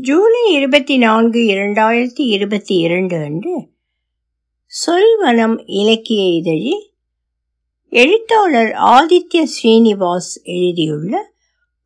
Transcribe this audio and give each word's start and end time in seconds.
ஜூலை 0.00 0.52
இருபத்தி 0.52 0.96
நான்கு 0.96 1.38
இரண்டாயிரத்தி 1.38 2.20
இருபத்தி 2.20 2.76
இரண்டு 2.76 3.16
அன்று 3.16 3.68
சொல்வனம் 4.86 5.62
இலக்கிய 5.66 6.22
இதழில் 6.22 6.92
எழுத்தாளர் 7.90 8.68
ஆதித்ய 8.68 9.44
ஸ்ரீனிவாஸ் 9.44 10.42
எழுதியுள்ள 10.42 11.32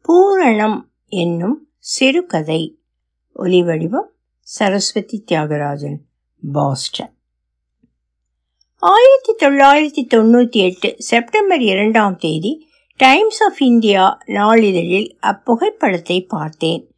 பூரணம் 0.08 0.80
என்னும் 1.06 1.68
சிறுகதை. 1.78 2.78
ஒலிவடிவம் 3.36 4.08
சரஸ்வதி 4.40 5.24
தியாகராஜன் 5.32 5.96
பாஸ்டன். 6.52 7.14
ஆயிரத்தி 8.76 9.46
தொள்ளாயிரத்தி 9.46 10.18
தொண்ணூற்றி 10.18 10.50
எட்டு 10.50 10.94
செப்டம்பர் 10.98 11.60
இரண்டாம் 11.60 12.16
தேதி 12.16 12.68
டைம்ஸ் 12.96 13.42
ஆஃப் 13.42 13.62
இந்தியா 13.62 14.18
நாளிதழில் 14.26 15.16
அப்புகைப்படத்தை 15.22 16.28
பார்த்தேன். 16.28 16.89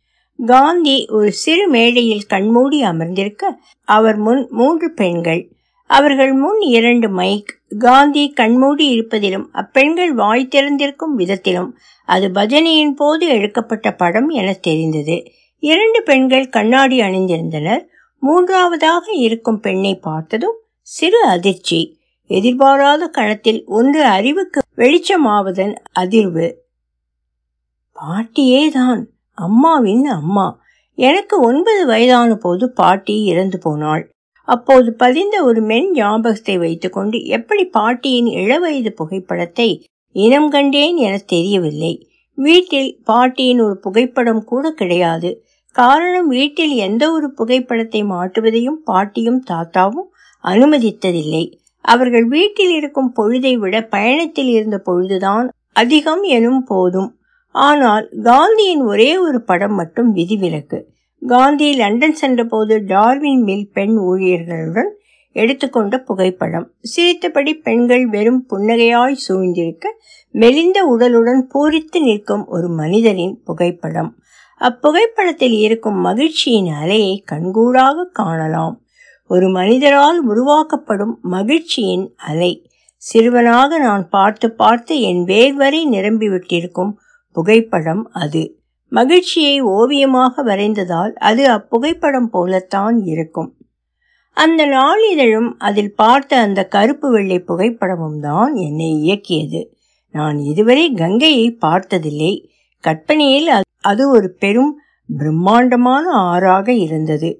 காந்தி 0.46 1.06
ஒரு 1.06 1.32
சிறு 1.32 1.68
மேடையில் 1.68 2.22
கண்மூடி 2.22 2.82
அமர்ந்திருக்க 2.82 3.60
அவர் 3.84 4.16
முன் 4.16 4.46
மூன்று 4.50 4.92
பெண்கள். 4.92 5.52
அவர்கள் 5.86 6.32
முன் 6.32 6.60
இரண்டு 6.60 7.08
மைக். 7.08 7.60
காந்தி 7.78 8.30
கண்மூடி 8.30 9.00
இருப்பதிலும் 9.00 9.44
அப்பெண்கள் 9.52 10.14
வாய் 10.14 10.48
திறந்திருக்கும் 10.50 11.14
விதத்திலும் 11.16 11.78
அது 12.06 12.28
பஜனையின் 12.28 12.90
போது 12.90 13.26
எடுக்கப்பட்ட 13.26 13.92
படம் 13.92 14.28
என 14.28 14.52
தெரிந்தது. 14.52 15.22
இரண்டு 15.58 16.02
பெண்கள் 16.02 16.48
கண்ணாடி 16.48 17.00
அணிந்திருந்தனர். 17.00 17.84
மூன்றாவதாக 18.18 19.12
இருக்கும் 19.12 19.60
பெண்ணை 19.60 19.94
பார்த்ததும் 19.94 20.58
சிறு 20.80 21.22
அதிர்ச்சி. 21.22 21.98
எதிர்பாராத 22.26 23.08
கணத்தில் 23.08 23.64
ஒன்று 23.66 24.04
அறிவுக்கு 24.04 24.60
வெளிச்சமாவதன் 24.76 25.74
அதிர்வு. 26.00 26.54
பாட்டியே 27.94 28.70
தான் 28.70 29.08
அம்மாவின் 29.46 30.06
அம்மா. 30.16 30.46
எனக்கு 30.98 31.36
ஒன்பது 31.40 31.82
வயதான 31.86 32.30
போது 32.36 32.64
பாட்டி 32.72 33.14
இறந்து 33.24 33.58
போனாள். 33.58 34.02
அப்போது 34.48 34.88
பதிந்த 34.94 35.36
ஒரு 35.44 35.60
மென் 35.62 35.90
ஞாபகத்தை 35.92 36.54
வைத்துக்கொண்டு 36.58 37.18
எப்படி 37.28 37.64
பாட்டியின் 37.76 38.28
இளவயது 38.40 38.90
புகைப்படத்தை 38.92 39.68
இனம் 40.14 40.50
கண்டேன் 40.50 40.96
என 40.96 41.14
தெரியவில்லை. 41.26 41.92
வீட்டில் 42.38 42.90
பாட்டியின் 43.04 43.60
ஒரு 43.60 43.76
புகைப்படம் 43.78 44.42
கூட 44.44 44.64
கிடையாது. 44.70 45.30
காரணம் 45.76 46.28
வீட்டில் 46.28 46.74
எந்த 46.86 47.04
ஒரு 47.12 47.28
புகைப்படத்தை 47.32 48.00
மாட்டுவதையும் 48.04 48.80
பாட்டியும் 48.84 49.40
தாத்தாவும் 49.50 50.08
அனுமதித்ததில்லை. 50.44 51.44
அவர்கள் 51.84 52.26
வீட்டில் 52.26 52.74
இருக்கும் 52.74 53.10
பொழுதை 53.16 53.54
விட 53.58 53.76
பயணத்தில் 53.86 54.50
இருந்த 54.50 54.76
பொழுதுதான் 54.78 55.46
அதிகம் 55.76 56.22
எனும் 56.36 56.62
போதும். 56.64 57.10
ஆனால் 57.52 58.08
காந்தியின் 58.22 58.82
ஒரே 58.82 59.18
ஒரு 59.18 59.42
படம் 59.42 59.74
மட்டும் 59.74 60.14
விதிவிலக்கு. 60.14 60.78
காந்தி 61.22 61.74
லண்டன் 61.74 62.14
சென்றபோது 62.14 62.82
டார்வின் 62.86 63.42
மில் 63.42 63.70
பெண் 63.72 63.96
ஊழியர்களுடன் 63.98 64.90
எடுத்துக்கொண்ட 65.36 65.98
புகைப்படம். 65.98 66.66
சிரித்தபடி 66.80 67.54
பெண்கள் 67.54 68.06
வெறும் 68.06 68.46
புன்னகையாய் 68.50 69.22
சூழ்ந்திருக்க 69.28 69.86
மெலிந்த 70.30 70.78
உடலுடன் 70.84 71.42
பூரித்து 71.54 72.00
நிற்கும் 72.00 72.46
ஒரு 72.46 72.68
மனிதரின் 72.68 73.40
புகைப்படம். 73.44 74.16
அப்புகைப்படத்தில் 74.60 75.56
இருக்கும் 75.58 75.98
மகிழ்ச்சியின் 76.00 76.70
அலையை 76.82 77.14
கண்கூடாக 77.24 78.08
காணலாம். 78.12 78.80
ஒரு 79.26 79.48
மனிதரால் 79.48 80.18
உருவாக்கப்படும் 80.26 81.18
மகிழ்ச்சியின் 81.22 82.14
அலை. 82.16 82.70
சிறுவனாக 82.96 83.78
நான் 83.78 84.08
பார்த்து 84.08 84.52
பார்த்து 84.52 85.00
என் 85.00 85.24
வேர்வரை 85.24 85.80
நிரம்பிவிட்டிருக்கும் 85.90 86.92
புகைப்படம் 87.32 88.10
அது. 88.12 88.42
மகிழ்ச்சியை 88.88 89.60
ஓவியமாக 89.60 90.42
வரைந்ததால் 90.42 91.12
அது 91.12 91.42
அப்புகைப்படம் 91.48 92.28
போலத்தான் 92.30 92.96
இருக்கும். 93.04 93.50
அந்த 94.36 94.66
நாளிதழும் 94.66 95.50
அதில் 95.58 95.94
பார்த்த 95.94 96.36
அந்த 96.36 96.60
கருப்பு 96.64 97.10
வெள்ளை 97.10 97.44
புகைப்படமும் 97.46 98.20
தான் 98.20 98.54
என்னை 98.54 98.90
இயக்கியது. 99.02 99.60
நான் 100.14 100.38
இதுவரை 100.38 100.92
கங்கையை 100.92 101.50
பார்த்ததில்லை. 101.50 102.32
கற்பனையில் 102.84 103.48
அது 103.80 104.10
ஒரு 104.10 104.28
பெரும் 104.38 104.72
பிரம்மாண்டமான 105.08 106.04
ஆறாக 106.10 106.72
இருந்தது. 106.72 107.30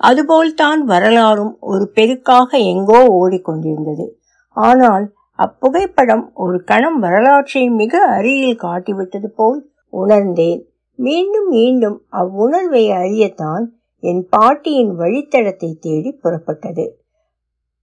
அதுபோல்தான் 0.00 0.82
வரலாறும் 0.84 1.56
ஒரு 1.60 1.92
பெருக்காக 1.94 2.50
எங்கோ 2.72 3.00
ஓடிக்கொண்டிருந்தது. 3.20 4.06
ஆனால் 4.56 5.04
அப்புகைப்படம் 5.40 6.32
ஒரு 6.34 6.64
கணம் 6.64 6.98
வரலாற்றை 6.98 7.68
மிக 7.68 8.06
அருகில் 8.06 8.62
காட்டிவிட்டது 8.62 9.26
போல் 9.26 9.72
உணர்ந்தேன். 9.88 10.64
மீண்டும் 10.94 11.48
மீண்டும் 11.48 12.02
அவ்வுணர்வை 12.12 12.92
அறியத்தான் 12.92 13.78
என் 13.98 14.28
பாட்டியின் 14.28 14.98
வழித்தடத்தை 14.98 15.78
தேடி 15.80 16.18
புறப்பட்டது. 16.22 16.88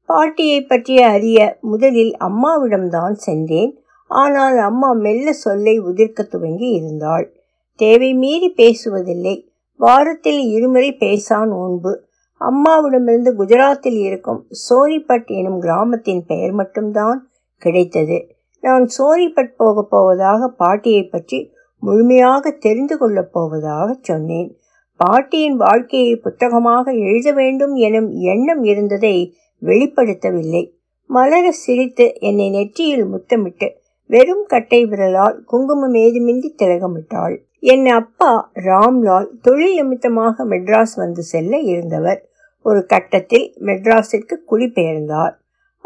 பாட்டியை 0.06 0.63
பற்றிய 0.63 1.07
அறிய 1.07 1.57
முதலில் 1.62 2.16
அம்மாவிடம்தான் 2.19 3.12
சென்றேன். 3.12 3.78
ஆனால் 4.06 4.57
அம்மா 4.57 4.91
மெல்ல 4.91 5.34
சொல்லை 5.34 5.79
உதிர்க்க 5.79 6.24
துவங்கி 6.24 6.69
இருந்தாள். 6.69 7.34
தேவை 7.75 8.13
மீறி 8.13 8.53
பேசுவதில்லை. 8.57 9.50
வாரத்தில் 9.75 10.50
இருமுறை 10.50 10.94
பேசான் 10.94 11.50
நோன்பு 11.50 12.06
அம்மாவிடமிருந்து 12.41 13.31
குஜராத்தில் 13.38 14.00
இருக்கும் 14.00 14.47
சோனிபட் 14.69 15.25
எனும் 15.25 15.59
கிராமத்தின் 15.59 16.25
பெயர் 16.25 16.51
மட்டும்தான் 16.51 17.27
கிடைத்தது. 17.57 18.18
நான் 18.62 18.88
சோனிபட் 18.97 19.56
போக 19.57 19.84
போவதாக 19.84 20.47
பாட்டியை 20.47 21.03
பற்றி 21.03 21.53
முழுமையாக 21.79 22.51
தெரிந்து 22.51 22.97
கொள்ளப் 22.97 23.34
போவதாக 23.34 23.97
சொன்னேன். 24.01 24.57
பாட்டியின் 24.95 25.56
வாழ்க்கையை 25.56 26.16
புத்தகமாக 26.16 26.91
எழுத 26.91 27.31
வேண்டும் 27.31 27.75
எனும் 27.75 28.09
எண்ணம் 28.12 28.63
இருந்ததை 28.63 29.35
வெளிப்படுத்தவில்லை. 29.62 30.63
மலர 31.09 31.51
சிரித்து 31.51 32.16
என்னை 32.19 32.50
நெற்றியில் 32.50 33.06
முத்தமிட்டு 33.06 33.68
வெறும் 34.09 34.45
கட்டை 34.47 34.85
விரலால் 34.85 35.44
குங்குமம் 35.45 35.94
ஏதுமின்றி 35.94 36.50
திலகமிட்டாள். 36.57 37.35
என் 37.59 37.85
அப்பா 37.85 38.51
ராம்லால் 38.53 39.28
தொழில் 39.41 39.75
நிமித்தமாக 39.75 40.45
மெட்ராஸ் 40.45 40.95
வந்து 40.95 41.24
செல்ல 41.24 41.57
இருந்தவர். 41.57 42.29
ஒரு 42.62 42.85
கட்டத்தில் 42.85 43.53
மெட்ராஸிற்கு 43.62 44.35
குடிபெயர்ந்தார். 44.51 45.35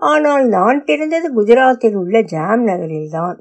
ஆனால் 0.02 0.48
நான் 0.48 0.84
பிறந்தது 0.86 1.28
குஜராத்தில் 1.34 1.94
உள்ள 1.94 2.22
ஜாம் 2.22 2.68
நகரில்தான். 2.68 3.38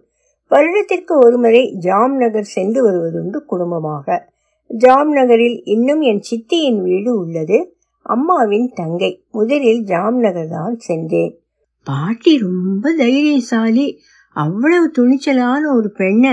வருடத்திற்கு 0.49 1.19
ஒருமுறை 1.19 1.75
ஜாம் 1.79 2.17
நகர் 2.17 2.45
சென்று 2.45 2.91
வருவதுண்டு 2.91 3.37
குடும்பமாக. 3.37 4.33
ஜாம் 4.67 5.13
நகரில் 5.13 5.65
இன்னும் 5.65 6.01
என் 6.01 6.21
சித்தியின் 6.21 6.83
வீடு 6.83 7.19
உள்ளது. 7.19 7.77
அம்மாவின் 8.03 8.71
தங்கை. 8.75 9.25
முதலில் 9.31 9.83
ஜாம் 9.83 10.19
நகர் 10.19 10.49
தான் 10.49 10.79
சென்றேன். 10.79 11.41
பாட்டி 11.85 12.39
ரொம்ப 12.39 12.93
தைரியசாலி. 12.93 14.01
அவ்வளவு 14.33 14.91
துணிச்சலான 14.99 15.75
ஒரு 15.75 15.91
பெண்ணை 15.91 16.33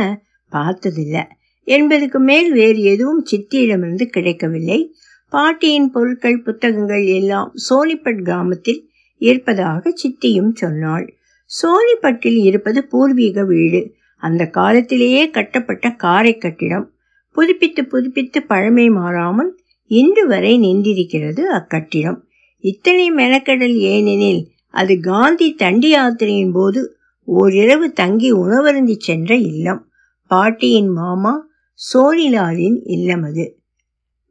பார்த்ததில்லை. 0.49 1.23
என்பதுக்கு 1.65 2.19
மேல் 2.19 2.53
வேறு 2.53 2.81
எதுவும் 2.81 3.23
சித்தியிடமிருந்து 3.31 4.05
கிடைக்கவில்லை. 4.05 4.95
பாட்டியின் 5.29 5.91
பொருட்கள் 5.91 6.41
புத்தகங்கள் 6.41 7.05
எல்லாம் 7.05 7.53
சோனிபட் 7.69 8.23
கிராமத்தில் 8.23 8.86
இருப்பதாக 9.17 9.93
சித்தியும் 10.03 10.53
சொன்னாள். 10.53 11.15
சோனிபட்டில் 11.61 12.37
இருப்பது 12.37 12.87
பூர்வீக 12.87 13.43
வீடு. 13.43 13.93
அந்த 14.15 14.45
காலத்திலேயே 14.45 15.29
கட்டப்பட்ட 15.29 15.91
காரை 15.91 16.37
கட்டிடம். 16.37 16.91
புதுப்பித்து 17.31 17.85
புதுப்பித்து 17.85 18.43
பழமை 18.43 18.89
மாறாமல் 18.89 19.59
இன்று 19.83 20.27
வரை 20.27 20.59
நின்றிருக்கிறது 20.59 21.39
அக்கட்டிடம். 21.53 22.17
இத்தனை 22.59 23.11
மெனக்கடல் 23.11 23.75
ஏனெனில் 23.75 24.47
அது 24.67 24.99
காந்தி 24.99 25.55
தண்டி 25.59 25.95
யாத்திரையின் 25.95 26.51
போது 26.51 26.97
ஓரிரவு 27.23 27.93
தங்கி 27.93 28.31
உணவருந்தி 28.31 28.95
சென்ற 28.99 29.35
இல்லம். 29.35 29.87
பாட்டியின் 30.27 30.87
மாமா 30.87 31.47
சோனிலாலின் 31.93 32.79
இல்லம் 32.83 33.23
அது. 33.23 33.59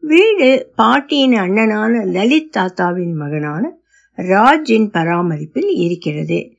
வீடு 0.01 0.73
பாட்டியின் 0.77 1.33
அண்ணனான 1.33 2.07
லலித் 2.07 2.53
தாத்தாவின் 2.53 3.13
மகனான 3.13 3.76
ராஜின் 4.17 4.91
பராமரிப்பில் 4.91 5.69
இருக்கிறது. 5.69 6.53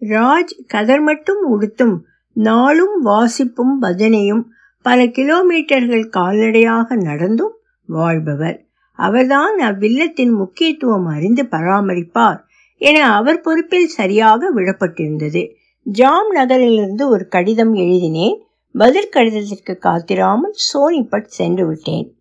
ராஜ் 0.00 0.54
கதர் 0.66 1.00
மட்டும் 1.00 1.42
உடுத்தும் 1.46 1.96
நாளும் 2.32 3.06
வாசிப்பும் 3.06 3.74
பஜனையும் 3.80 4.44
பல 4.82 5.04
கிலோமீட்டர்கள் 5.04 6.08
கால்நடையாக 6.08 6.96
நடந்தும் 6.96 7.54
வாழ்பவர். 7.86 8.66
அவர்தான் 8.92 9.58
அவ்வில்லத்தின் 9.58 10.30
முக்கியத்துவம் 10.30 11.06
அறிந்து 11.06 11.42
பராமரிப்பார் 11.42 12.40
என 12.74 13.14
அவர் 13.14 13.40
பொறுப்பில் 13.40 13.86
சரியாக 13.86 14.50
விடப்பட்டிருந்தது. 14.54 15.54
ஜாம் 15.82 16.30
நகரிலிருந்து 16.30 17.08
ஒரு 17.08 17.28
கடிதம் 17.28 17.74
எழுதினேன். 17.74 18.42
பதில் 18.72 19.08
கடிதத்திற்கு 19.08 19.78
காத்திராமல் 19.82 20.56
சோனிபட் 20.74 21.24
சென்று 21.24 21.66
விட்டேன். 21.66 22.16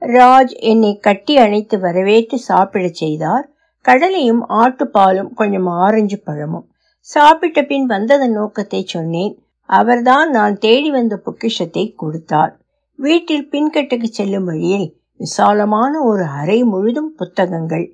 ராஜ் 0.00 0.56
என்னை 0.56 0.98
கட்டி 0.98 1.36
அணைத்து 1.36 1.78
வரவேற்று 1.78 2.38
சாப்பிடச் 2.38 2.94
செய்தார். 2.94 3.52
கடலையும் 3.88 4.42
ஆட்டுப்பாலும் 4.62 5.30
கொஞ்சம் 5.34 5.68
ஆரஞ்சு 5.82 6.18
பழமும். 6.20 6.66
சாப்பிட்ட 7.08 7.58
பின் 7.62 7.86
வந்ததன் 7.86 8.32
நோக்கத்தை 8.32 8.80
சொன்னேன். 8.86 9.34
அவர்தான் 9.68 10.28
நான் 10.30 10.54
தேடி 10.58 10.90
வந்த 10.90 11.14
பொக்கிஷத்தை 11.16 11.84
கொடுத்தார். 11.96 12.52
வீட்டில் 12.98 13.48
பின்கட்டுக்கு 13.52 14.08
செல்லும் 14.10 14.44
வழியில் 14.44 14.88
விசாலமான 15.20 15.92
ஒரு 16.02 16.24
அறை 16.40 16.58
முழுதும் 16.64 17.10
புத்தகங்கள். 17.16 17.86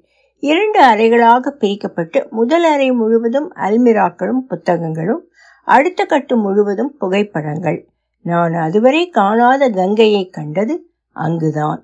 இரண்டு 0.42 0.80
அறைகளாக 0.84 1.52
பிரிக்கப்பட்டு 1.60 2.18
முதல் 2.30 2.66
அறை 2.72 2.88
முழுவதும் 2.90 3.48
அல்மிராக்களும் 3.66 4.42
புத்தகங்களும் 4.48 5.22
அடுத்த 5.68 6.00
கட்டு 6.04 6.34
முழுவதும் 6.36 6.92
புகைப்படங்கள். 6.98 7.78
நான் 8.24 8.54
அதுவரை 8.66 9.02
காணாத 9.08 9.68
கங்கையை 9.70 10.24
கண்டது 10.28 10.74
அங்குதான். 11.16 11.80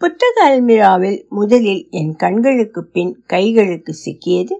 புத்தக 0.00 0.34
அல்மிராவில் 0.48 1.28
முதலில் 1.28 1.88
என் 1.90 2.16
கண்களுக்கு 2.16 2.84
பின் 2.84 3.24
கைகளுக்கு 3.28 3.92
சிக்கியது 4.04 4.54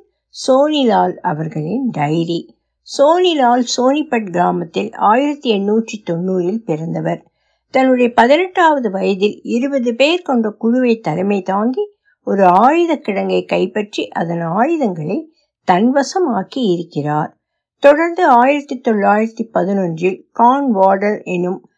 சோனிலால் 0.47 1.17
அவர்களின் 1.17 1.89
டைரி. 1.91 2.57
சோனிலால் 2.99 3.65
சோனிபட் 3.77 4.31
கிராமத்தில் 4.31 4.93
ஆயிரத்தி 4.93 5.53
எண்ணூற்றி 5.53 5.97
தொண்ணூறில் 6.11 6.65
பிறந்தவர். 6.65 7.25
தன்னுடைய 7.71 8.13
பதினெட்டாவது 8.13 8.91
வயதில் 8.91 9.41
இருபது 9.43 9.95
பேர் 9.95 10.23
கொண்ட 10.23 10.51
குழுவை 10.51 11.01
தலைமை 11.01 11.43
தாங்கி 11.43 11.85
ஒரு 12.25 12.45
ஆயுத 12.45 12.97
கிடங்கை 12.97 13.47
கைப்பற்றி 13.47 14.09
அதன் 14.09 14.41
ஆயுதங்களை 14.41 15.33
தன்வசமாக்கி 15.73 16.67
இருக்கிறார். 16.75 17.37
தொடர்ந்து 17.79 18.27
ஆயிரத்தி 18.27 18.81
தொள்ளாயிரத்தி 18.85 19.47
பதினொன்றில் 19.55 20.21
கான் 20.33 20.71
வார்டர் 20.71 21.21
எனும் 21.23 21.69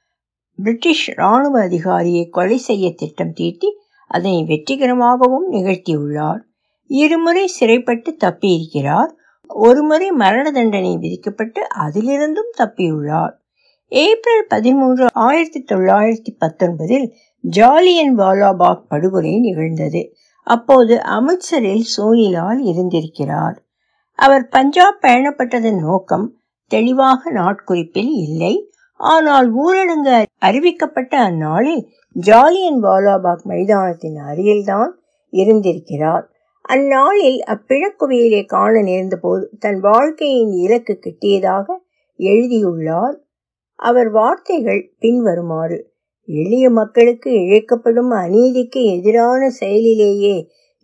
பிரிட்டிஷ் 0.62 1.10
இராணுவ 1.10 1.60
அதிகாரியை 1.60 2.28
கொலை 2.28 2.56
செய்ய 2.56 2.94
திட்டம் 2.94 3.32
தீட்டி 3.32 3.74
அதனை 4.08 4.44
வெற்றிகரமாகவும் 4.48 5.52
நிகழ்த்தியுள்ளார். 5.52 6.40
இருமுறை 6.86 7.46
சிறைப்பட்டு 7.46 8.16
தப்பியிருக்கிறார். 8.24 9.10
ஒருமுறை 9.48 10.10
மரண 10.10 10.50
தண்டனை 10.50 10.96
விதிக்கப்பட்டு 10.96 11.66
அதிலிருந்தும் 11.78 12.52
தப்பியுள்ளார். 12.58 13.32
ஏப்ரல் 13.86 14.46
பதிமூன்று 14.48 15.06
ஆயிரத்தி 15.12 15.64
தொள்ளாயிரத்தி 15.68 16.36
பத்தொன்பதில் 16.38 17.10
ஜாலியன் 17.40 18.18
வாலாபாக் 18.18 18.82
படுகொலை 18.88 19.40
நிகழ்ந்தது. 19.40 20.14
அப்போது 20.42 20.96
அமிர்த்சரில் 20.96 21.84
சோனிலால் 21.96 22.58
இருந்திருக்கிறார். 22.58 23.62
அவர் 24.14 24.48
பஞ்சாப் 24.48 24.98
பயணப்பட்டதன் 25.02 25.80
நோக்கம் 25.80 26.36
தெளிவாக 26.66 27.30
நாட்குறிப்பில் 27.30 28.10
இல்லை. 28.10 28.69
ஆனால் 29.00 29.49
ஊரடங்கு 29.55 30.17
அறிவிக்கப்பட்ட 30.44 31.14
அந்நாளில் 31.19 31.82
ஜாலியன் 32.17 32.81
வாலாபாக் 32.82 33.44
மைதானத்தின் 33.44 34.19
அருகில்தான் 34.20 34.91
இருந்திருக்கிறார். 35.32 36.25
அந்நாளில் 36.69 37.38
அப்பிழக்குவியலை 37.47 38.47
காண 38.47 38.82
நேர்ந்த 38.82 39.17
போது 39.17 39.44
தன் 39.58 39.81
வாழ்க்கையின் 39.81 40.52
இலக்கு 40.52 40.94
கிட்டியதாக 41.02 41.67
எழுதியுள்ளார். 42.17 43.17
அவர் 43.75 44.11
வார்த்தைகள் 44.11 44.82
பின்வருமாறு 44.99 45.79
எளிய 46.29 46.70
மக்களுக்கு 46.70 47.31
இழைக்கப்படும் 47.32 48.11
அநீதிக்கு 48.11 48.81
எதிரான 48.96 49.43
செயலிலேயே 49.61 50.37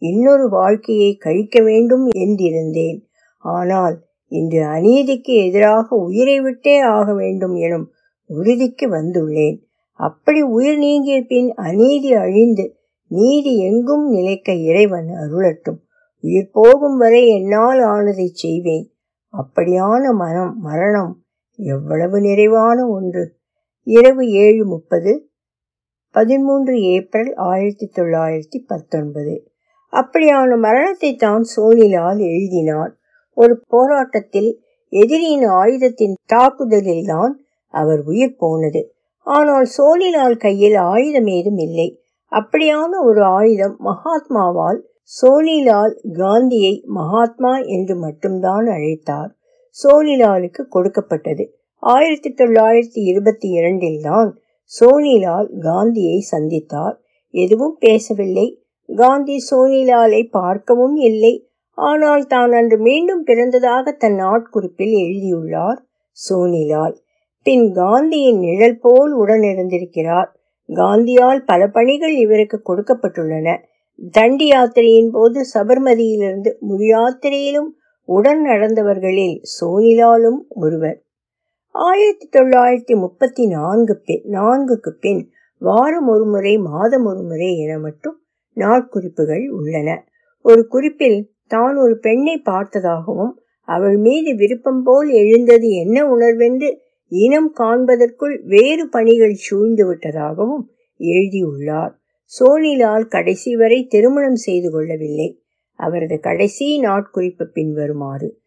இன்னொரு 0.02 0.48
வாழ்க்கையை 0.48 1.10
கழிக்க 1.16 1.60
வேண்டும் 1.62 2.06
என்றிருந்தேன். 2.16 2.98
ஆனால் 3.44 3.96
இன்று 4.32 4.60
அநீதிக்கு 4.66 5.34
எதிராக 5.46 5.96
உயிரை 5.96 6.40
விட்டே 6.40 6.80
ஆக 6.80 7.08
வேண்டும் 7.14 7.54
எனும் 7.56 7.86
உறுதிக்கு 8.26 8.88
வந்துள்ளேன். 8.88 9.58
அப்படி 9.92 10.42
உயிர் 10.42 10.78
நீங்கிய 10.78 11.22
பின் 11.22 11.54
அநீதி 11.54 12.12
அழிந்து 12.12 12.76
நீதி 13.08 13.58
எங்கும் 13.58 14.10
நிலைக்க 14.10 14.52
இறைவன் 14.52 15.06
அருளட்டும். 15.06 15.78
உயிர் 16.20 16.50
போகும் 16.52 16.96
வரை 16.96 17.28
என்னால் 17.28 17.78
ஆனதை 17.78 18.26
செய்வேன். 18.32 18.92
அப்படியான 19.34 20.12
மனம் 20.12 20.60
மரணம் 20.60 21.22
எவ்வளவு 21.56 22.20
நிறைவான 22.20 22.88
ஒன்று. 22.88 23.34
இரவு 23.82 24.30
ஏழு 24.30 24.66
முப்பது 24.66 25.30
பதிமூன்று 26.10 26.80
ஏப்ரல் 26.80 27.34
ஆயிரத்தி 27.34 27.90
தொள்ளாயிரத்தி 27.94 28.58
பத்தொன்பது. 28.66 29.50
அப்படியான 29.92 30.58
மரணத்தை 30.58 31.16
தான் 31.16 31.44
சோனிலால் 31.56 32.18
எழுதினார். 32.18 32.96
ஒரு 33.32 33.62
போராட்டத்தில் 33.68 34.60
எதிரியின் 34.88 35.46
ஆயுதத்தின் 35.46 36.14
தாக்குதலில் 36.26 37.06
தான் 37.06 37.45
அவர் 37.80 38.02
உயிர் 38.04 38.36
போனது. 38.36 38.82
ஆனால் 39.26 39.68
சோனிலால் 39.76 40.36
கையில் 40.36 40.76
ஆயுதம் 40.90 41.30
ஏதும் 41.36 41.60
இல்லை. 41.66 41.88
அப்படியான 42.32 42.92
ஒரு 43.08 43.22
ஆயுதம் 43.38 43.76
மகாத்மாவால் 43.88 44.80
சோனிலால் 45.10 45.94
காந்தியை 46.12 46.74
மகாத்மா 46.98 47.52
என்று 47.76 47.94
மட்டும்தான் 47.96 48.66
அழைத்தார். 48.66 49.30
சோனிலாலுக்கு 49.76 50.62
கொடுக்கப்பட்டது. 50.68 51.44
ஆயிரத்தி 51.82 52.30
தொள்ளாயிரத்தி 52.30 53.00
இருபத்தி 53.10 53.48
இரண்டில் 53.58 54.00
தான் 54.00 54.30
சோனிலால் 54.72 55.48
காந்தியை 55.60 56.18
சந்தித்தார். 56.30 56.96
எதுவும் 57.34 57.76
பேசவில்லை. 57.78 58.46
காந்தி 58.88 59.36
சோனிலாலை 59.50 60.22
பார்க்கவும் 60.38 60.96
இல்லை. 61.10 61.34
ஆனால் 61.78 62.24
தான் 62.26 62.52
அன்று 62.52 62.76
மீண்டும் 62.78 63.24
பிறந்ததாக 63.24 63.92
தன் 63.96 64.18
நாட்குறிப்பில் 64.20 64.94
எழுதியுள்ளார் 65.02 65.80
சோனிலால் 66.16 66.94
பின் 67.46 67.72
காந்தியின் 67.72 68.38
நிழல் 68.38 68.78
போல் 68.78 69.12
உடனிருந்திருக்கிறார். 69.18 70.28
காந்தியால் 70.68 71.38
பல 71.46 71.68
பணிகள் 71.68 72.14
இவருக்கு 72.14 72.62
கொடுக்கப்பட்டுள்ளன. 72.62 73.56
தண்டி 74.10 74.46
யாத்திரையின் 74.46 75.10
போது 75.10 75.44
சபர்மதியிலிருந்து 75.54 76.58
முழு 76.58 76.86
யாத்திரையிலும் 76.86 77.68
உடன் 78.04 78.46
நடந்தவர்களில் 78.46 79.42
சோனிலாலும் 79.60 80.38
ஒருவர். 80.48 81.02
ஆயிரத்தி 81.70 82.28
தொள்ளாயிரத்தி 82.38 82.96
முப்பத்தி 82.96 83.46
நான்கு 83.46 84.02
நான்குக்கு 84.30 84.90
பின் 85.00 85.30
வாரம் 85.58 86.08
ஒரு 86.08 86.26
முறை 86.26 86.58
மாதம் 86.58 87.04
ஒரு 87.04 87.22
முறை 87.22 87.58
என 87.58 87.78
மட்டும் 87.78 88.20
நாட்குறிப்புகள் 88.54 89.48
உள்ளன. 89.48 90.04
ஒரு 90.42 90.66
குறிப்பில் 90.66 91.32
தான் 91.46 91.76
ஒரு 91.76 91.98
பெண்ணை 91.98 92.42
பார்த்ததாகவும் 92.44 93.32
அவள் 93.60 93.96
மீது 93.96 94.34
விருப்பம் 94.34 94.82
போல் 94.82 95.08
எழுந்தது 95.08 95.68
என்ன 95.68 96.06
உணர்வென்று 96.06 96.84
இனம் 97.08 97.54
காண்பதற்குள் 97.58 98.40
வேறு 98.42 98.88
பணிகள் 98.88 99.34
சூழ்ந்து 99.34 99.94
விட்டதாகவும் 99.94 100.68
எழுதியுள்ளார். 100.96 102.00
சோனிலால் 102.40 103.08
கடைசி 103.08 103.56
வரை 103.56 103.86
திருமணம் 103.86 104.36
செய்து 104.36 104.70
கொள்ளவில்லை. 104.70 105.40
அவரது 105.72 106.20
கடைசி 106.20 106.80
நாட்குறிப்பு 106.80 107.44
பின்வருமாறு 107.44 108.38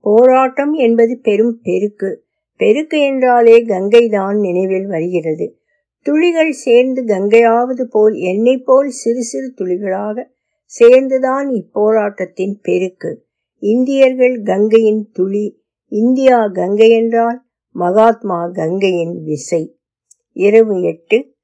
போராட்டம் 0.00 0.72
என்பது 0.72 1.18
பெரும் 1.22 1.60
பெருக்கு. 1.62 2.24
பெருக்கு 2.56 3.00
என்றாலே 3.00 3.64
கங்கைதான் 3.64 4.40
நினைவில் 4.40 4.86
வருகிறது. 4.86 5.58
துளிகள் 6.00 6.52
சேர்ந்து 6.52 7.04
கங்கையாவது 7.04 7.82
போல் 7.82 8.14
என்னை 8.14 8.58
போல் 8.58 8.88
சிறு 8.88 9.22
சிறு 9.22 9.54
துளிகளாக 9.58 10.24
சேர்ந்துதான் 10.64 11.48
இப்போராட்டத்தின் 11.48 12.54
பெருக்கு. 12.62 13.26
இந்தியர்கள் 13.58 14.42
கங்கையின் 14.42 15.10
துளி 15.12 15.62
இந்தியா 15.88 16.46
கங்கை 16.46 16.90
என்றால் 16.90 17.43
மகாத்மா 17.74 18.48
கங்கையின் 18.48 19.24
விசை. 19.24 19.78
இரவு 20.32 20.82
எட்டு 20.82 21.34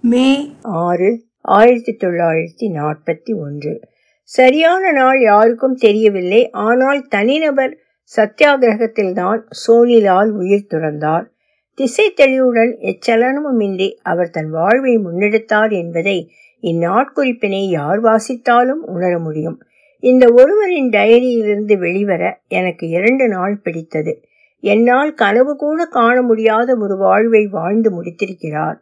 மே 0.00 0.52
ஆறு 0.62 1.24
ஆயிரத்தி 1.40 1.96
தொள்ளாயிரத்தி 2.00 2.66
நாற்பத்தி 2.66 3.38
ஒன்று. 3.40 3.80
சரியான 4.22 4.92
நாள் 4.92 5.20
யாருக்கும் 5.20 5.74
தெரியவில்லை. 5.74 6.50
ஆனால் 6.50 7.06
தனிநபர் 7.08 7.78
சத்தியாகிரகத்தில்தான் 8.16 9.40
சோனிலால் 9.66 10.30
உயிர் 10.30 10.66
துறந்தார். 10.70 11.26
திசை 11.74 12.12
தெளிவுடன் 12.12 12.78
எச்சலனமுமின்றி 12.80 13.94
அவர் 14.02 14.30
தன் 14.30 14.50
வாழ்வை 14.50 14.98
முன்னெடுத்தார் 14.98 15.72
என்பதை 15.72 16.30
இந்நாட்குறிப்பினை 16.62 17.68
யார் 17.68 18.02
வாசித்தாலும் 18.02 18.82
உணர 18.86 19.18
முடியும். 19.18 19.62
இந்த 19.98 20.32
ஒருவரின் 20.36 20.88
டயரியிலிருந்து 20.88 21.78
வெளிவர 21.78 22.40
எனக்கு 22.48 22.88
இரண்டு 22.88 23.28
நாள் 23.28 23.56
பிடித்தது. 23.56 24.22
என்னால் 24.62 25.14
கனவு 25.14 25.56
கூட 25.56 25.84
காண 25.84 26.22
முடியாத 26.22 26.76
ஒரு 26.76 26.96
வாழ்வை 26.96 27.46
வாழ்ந்து 27.46 28.02
முடித்திருக்கிறார். 28.02 28.78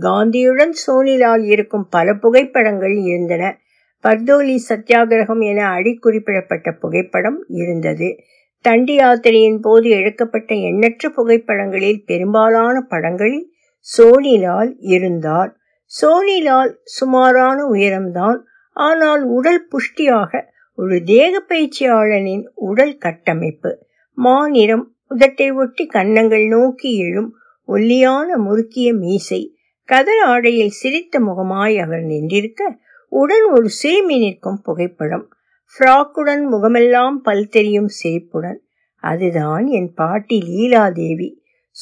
காந்தியுடன் 0.00 0.74
சோனிலால் 0.86 1.44
இருக்கும் 1.44 1.86
பல 1.90 2.14
புகைப்படங்கள் 2.14 2.94
இருந்தன. 2.94 3.58
பர்தோலி 4.04 4.56
சத்தியாகிரகம் 4.68 5.42
என 5.44 5.68
அடிக்குறிப்பிடப்பட்ட 5.68 6.78
புகைப்படம் 6.80 7.44
இருந்தது. 7.48 8.16
தண்டி 8.64 8.94
யாத்திரையின் 8.96 9.60
போது 9.60 9.90
எடுக்கப்பட்ட 9.90 10.54
எண்ணற்ற 10.54 11.08
புகைப்படங்களில் 11.08 12.04
பெரும்பாலான 12.06 12.80
படங்களில் 12.80 13.52
சோனிலால் 13.86 14.72
இருந்தார். 14.78 15.56
சோனிலால் 16.02 16.72
சுமாரான 16.82 17.58
உயரம்தான். 17.72 18.38
ஆனால் 18.76 19.22
உடல் 19.24 19.68
புஷ்டியாக 19.68 20.40
ஒரு 20.78 21.02
தேக 21.04 21.42
பயிற்சியாளனின் 21.48 22.44
உடல் 22.54 22.96
கட்டமைப்பு 22.98 23.86
மாநிறம் 24.18 24.93
உதட்டை 25.14 25.54
ஒட்டி 25.54 25.86
கன்னங்கள் 25.86 26.46
நோக்கி 26.46 26.98
எழும் 26.98 27.34
ஒல்லியான 27.64 28.36
முறுக்கிய 28.36 28.96
மீசை. 28.98 29.56
கதர் 29.84 30.22
ஆடையில் 30.26 30.68
சிரித்த 30.68 31.20
முகமாய் 31.20 31.78
அவர் 31.78 32.00
நின்றிருக்க 32.00 32.62
உடன் 33.08 33.44
ஒரு 33.52 33.68
சிறுமி 33.68 34.18
நிற்கும் 34.18 34.60
புகைப்படம். 34.62 35.28
ஃப்ராக்குடன் 35.72 36.42
முகமெல்லாம் 36.42 37.22
பல் 37.22 37.48
தெரியும் 37.48 37.88
சிரிப்புடன் 37.88 38.62
அதுதான் 38.96 39.66
என் 39.66 39.94
பாட்டி 39.94 40.42
லீலாதேவி. 40.48 41.34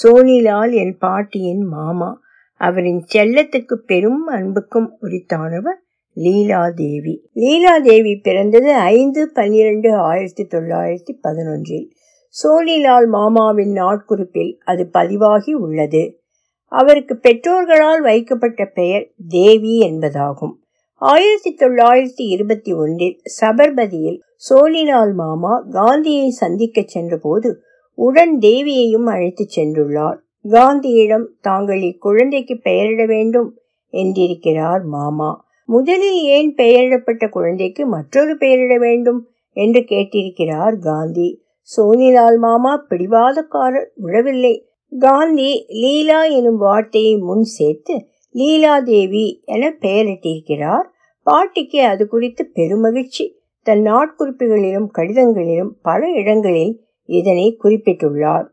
சோனிலால் 0.03 0.73
என் 0.73 0.99
பாட்டியின் 0.99 1.63
மாமா. 1.63 2.21
அவரின் 2.55 3.05
செல்லத்துக்கு 3.15 3.75
பெரும் 3.75 4.27
அன்புக்கும் 4.27 4.97
உரித்தானவர் 5.03 5.81
லீலாதேவி. 6.17 7.15
லீலாதேவி 7.35 8.21
பிறந்தது 8.23 8.75
ஐந்து 8.75 9.31
பன்னிரண்டு 9.33 9.95
ஆயிரத்தி 9.95 10.45
தொள்ளாயிரத்தி 10.45 11.13
பதினொன்றில். 11.23 11.89
சோனிலால் 12.33 13.07
மாமாவின் 13.07 13.73
நாட்குறிப்பில் 13.73 14.59
அது 14.65 14.87
பதிவாகி 14.87 15.55
உள்ளது. 15.55 16.21
அவருக்கு 16.67 17.15
பெற்றோர்களால் 17.15 18.01
வைக்கப்பட்ட 18.01 18.65
பெயர் 18.65 19.11
தேவி 19.29 19.81
என்பதாகும். 19.81 20.53
ஆயிரத்தி 20.95 21.57
தொள்ளாயிரத்தி 21.59 22.23
இருபத்தி 22.27 22.73
ஒன்றில் 22.73 23.21
சபர்மதியில் 23.41 24.19
சோனிலால் 24.51 25.15
மாமா 25.15 25.65
காந்தியை 25.71 26.31
சந்திக்க 26.31 26.83
சென்றபோது 26.87 27.63
உடன் 27.95 28.39
தேவியையும் 28.39 29.07
அழைத்துச் 29.07 29.59
சென்றுள்ளார். 29.59 30.19
காந்தியிடம் 30.43 31.25
தாங்கள் 31.41 31.81
இக்குழந்தைக்கு 31.81 32.61
பெயரிட 32.63 33.07
வேண்டும் 33.07 33.59
என்றிருக்கிறார் 33.93 34.85
மாமா. 34.85 35.45
முதலில் 35.65 36.23
ஏன் 36.23 36.55
பெயரிடப்பட்ட 36.55 37.29
குழந்தைக்கு 37.29 37.87
மற்றொரு 37.87 38.37
பெயரிட 38.37 38.79
வேண்டும் 38.79 39.29
என்று 39.53 39.81
கேட்டிருக்கிறார் 39.81 40.79
காந்தி. 40.79 41.45
சோனிலால் 41.69 42.37
மாமா 42.37 42.87
பிடிவாதக்காரர் 42.91 43.89
விழவில்லை 43.95 44.55
காந்தி 44.99 45.65
லீலா 45.69 46.25
எனும் 46.25 46.57
வார்த்தையை 46.57 47.17
முன் 47.17 47.43
சேர்த்து 47.43 48.07
லீலா 48.31 48.81
தேவி 48.81 49.43
என 49.45 49.77
பெயரிட்டிருக்கிறார். 49.81 50.87
பாட்டிக்கு 51.27 51.81
அது 51.85 52.09
குறித்து 52.09 52.51
பெருமகிழ்ச்சி. 52.55 53.25
தன் 53.67 53.83
நாட்குறிப்புகளிலும் 53.83 54.89
கடிதங்களிலும் 54.99 55.71
பல 55.83 56.11
இடங்களில் 56.11 56.85
இதனை 57.05 57.59
குறிப்பிட்டுள்ளார். 57.65 58.47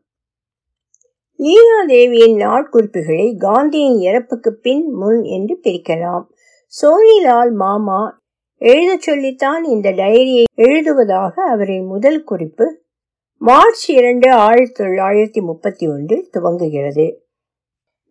லீலா 1.36 1.86
தேவியின் 1.88 2.38
நாட்குறிப்புகளை 2.38 3.38
காந்தியின் 3.38 4.00
இறப்புக்கு 4.00 4.54
பின் 4.54 4.86
முன் 4.92 5.24
என்று 5.24 5.60
பிரிக்கலாம். 5.64 6.26
சோனிலால் 6.74 7.52
மாமா 7.54 8.22
எழுத 8.62 8.98
சொல்லித்தான் 8.98 9.64
இந்த 9.64 9.92
டைரியை 9.92 10.44
எழுதுவதாக 10.54 11.44
அவரின் 11.44 11.86
முதல் 11.86 12.24
குறிப்பு 12.24 12.66
மார்ச் 13.42 13.90
இரண்டு 13.90 14.32
ஆயிரத்தி 14.32 14.84
தொள்ளாயிரத்தி 14.84 15.42
முப்பத்தி 15.42 15.88
ஒன்றில் 15.88 16.30
துவங்குகிறது. 16.34 17.14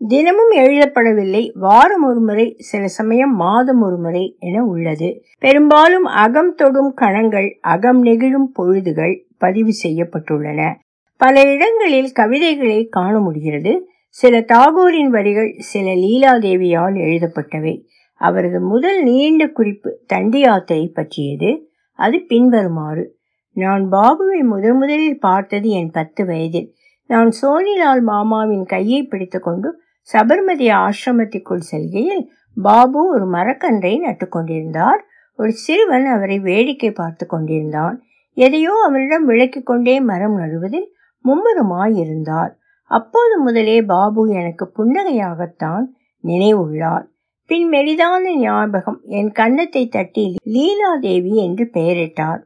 தினமும் 0.09 0.51
எழுதப்படவில்லை 0.51 1.51
வாரம் 1.55 2.05
ஒரு 2.05 2.21
முறை 2.21 2.55
சில 2.59 2.87
சமயம் 2.87 3.37
மாதம் 3.37 3.81
ஒரு 3.81 3.97
முறை 3.97 4.37
என 4.39 4.65
உள்ளது. 4.65 5.23
பெரும்பாலும் 5.39 6.05
அகம் 6.05 6.55
தொடும் 6.55 6.93
கணங்கள் 6.95 7.59
அகம் 7.61 8.05
நெகிழும் 8.05 8.53
பொழுதுகள் 8.59 9.23
பதிவு 9.39 9.71
செய்யப்பட்டுள்ளன. 9.83 10.75
பல 11.17 11.41
இடங்களில் 11.41 12.13
கவிதைகளை 12.13 12.87
காண 12.87 13.19
முடிகிறது. 13.19 13.89
சில 14.09 14.41
தாகூரின் 14.41 15.11
வரிகள் 15.11 15.55
சில 15.59 15.91
லீலாதேவியால் 15.91 16.95
எழுதப்பட்டவை. 16.95 17.85
அவரது 18.15 18.61
முதல் 18.61 19.03
நீண்ட 19.03 19.49
குறிப்பு 19.49 20.01
தண்டி 20.07 20.39
யாத்திரை 20.39 20.91
பற்றியது. 20.95 21.71
அது 21.93 22.21
பின்வருமாறு. 22.29 23.18
நான் 23.59 23.85
பாபுவை 23.93 24.41
முதன் 24.43 24.77
முதலில் 24.77 25.19
பார்த்தது 25.19 25.69
என் 25.69 25.91
பத்து 25.91 26.23
வயதில். 26.27 26.69
நான் 27.11 27.31
சோனிலால் 27.43 28.03
மாமாவின் 28.03 28.65
கையை 28.65 29.01
பிடித்துக்கொண்டு 29.03 29.69
சபர்மதி 30.09 30.67
ஆசிரமத்திற்குள் 30.79 31.65
செல்கையில் 31.71 32.23
பாபு 32.57 33.01
ஒரு 33.09 33.27
மரக்கன்றை 33.31 33.93
நட்டுக்கொண்டிருந்தார் 33.99 35.01
ஒரு 35.39 35.53
சிறுவன் 35.53 36.07
அவரை 36.07 36.39
வேடிக்கை 36.39 36.91
பார்த்து 36.91 37.27
கொண்டிருந்தான். 37.27 37.97
எதையோ 38.37 38.73
அவனிடம் 38.87 39.25
விளக்கிக் 39.25 39.67
கொண்டே 39.67 40.01
மரம் 40.01 40.37
நடுவதில் 40.39 40.89
மும்முரமாயிருந்தார் 41.25 42.53
அப்போது 42.91 43.35
முதலே 43.39 43.79
பாபு 43.83 44.23
எனக்கு 44.31 44.65
புன்னகையாகத்தான் 44.77 45.87
நினைவுள்ளார். 46.25 47.07
பின் 47.51 47.67
மெலிதான 47.69 48.23
ஞாபகம் 48.41 49.01
என் 49.09 49.33
கன்னத்தை 49.33 49.89
தட்டி 49.89 50.27
லீலாதேவி 50.55 51.35
என்று 51.47 51.65
பெயரிட்டார். 51.73 52.41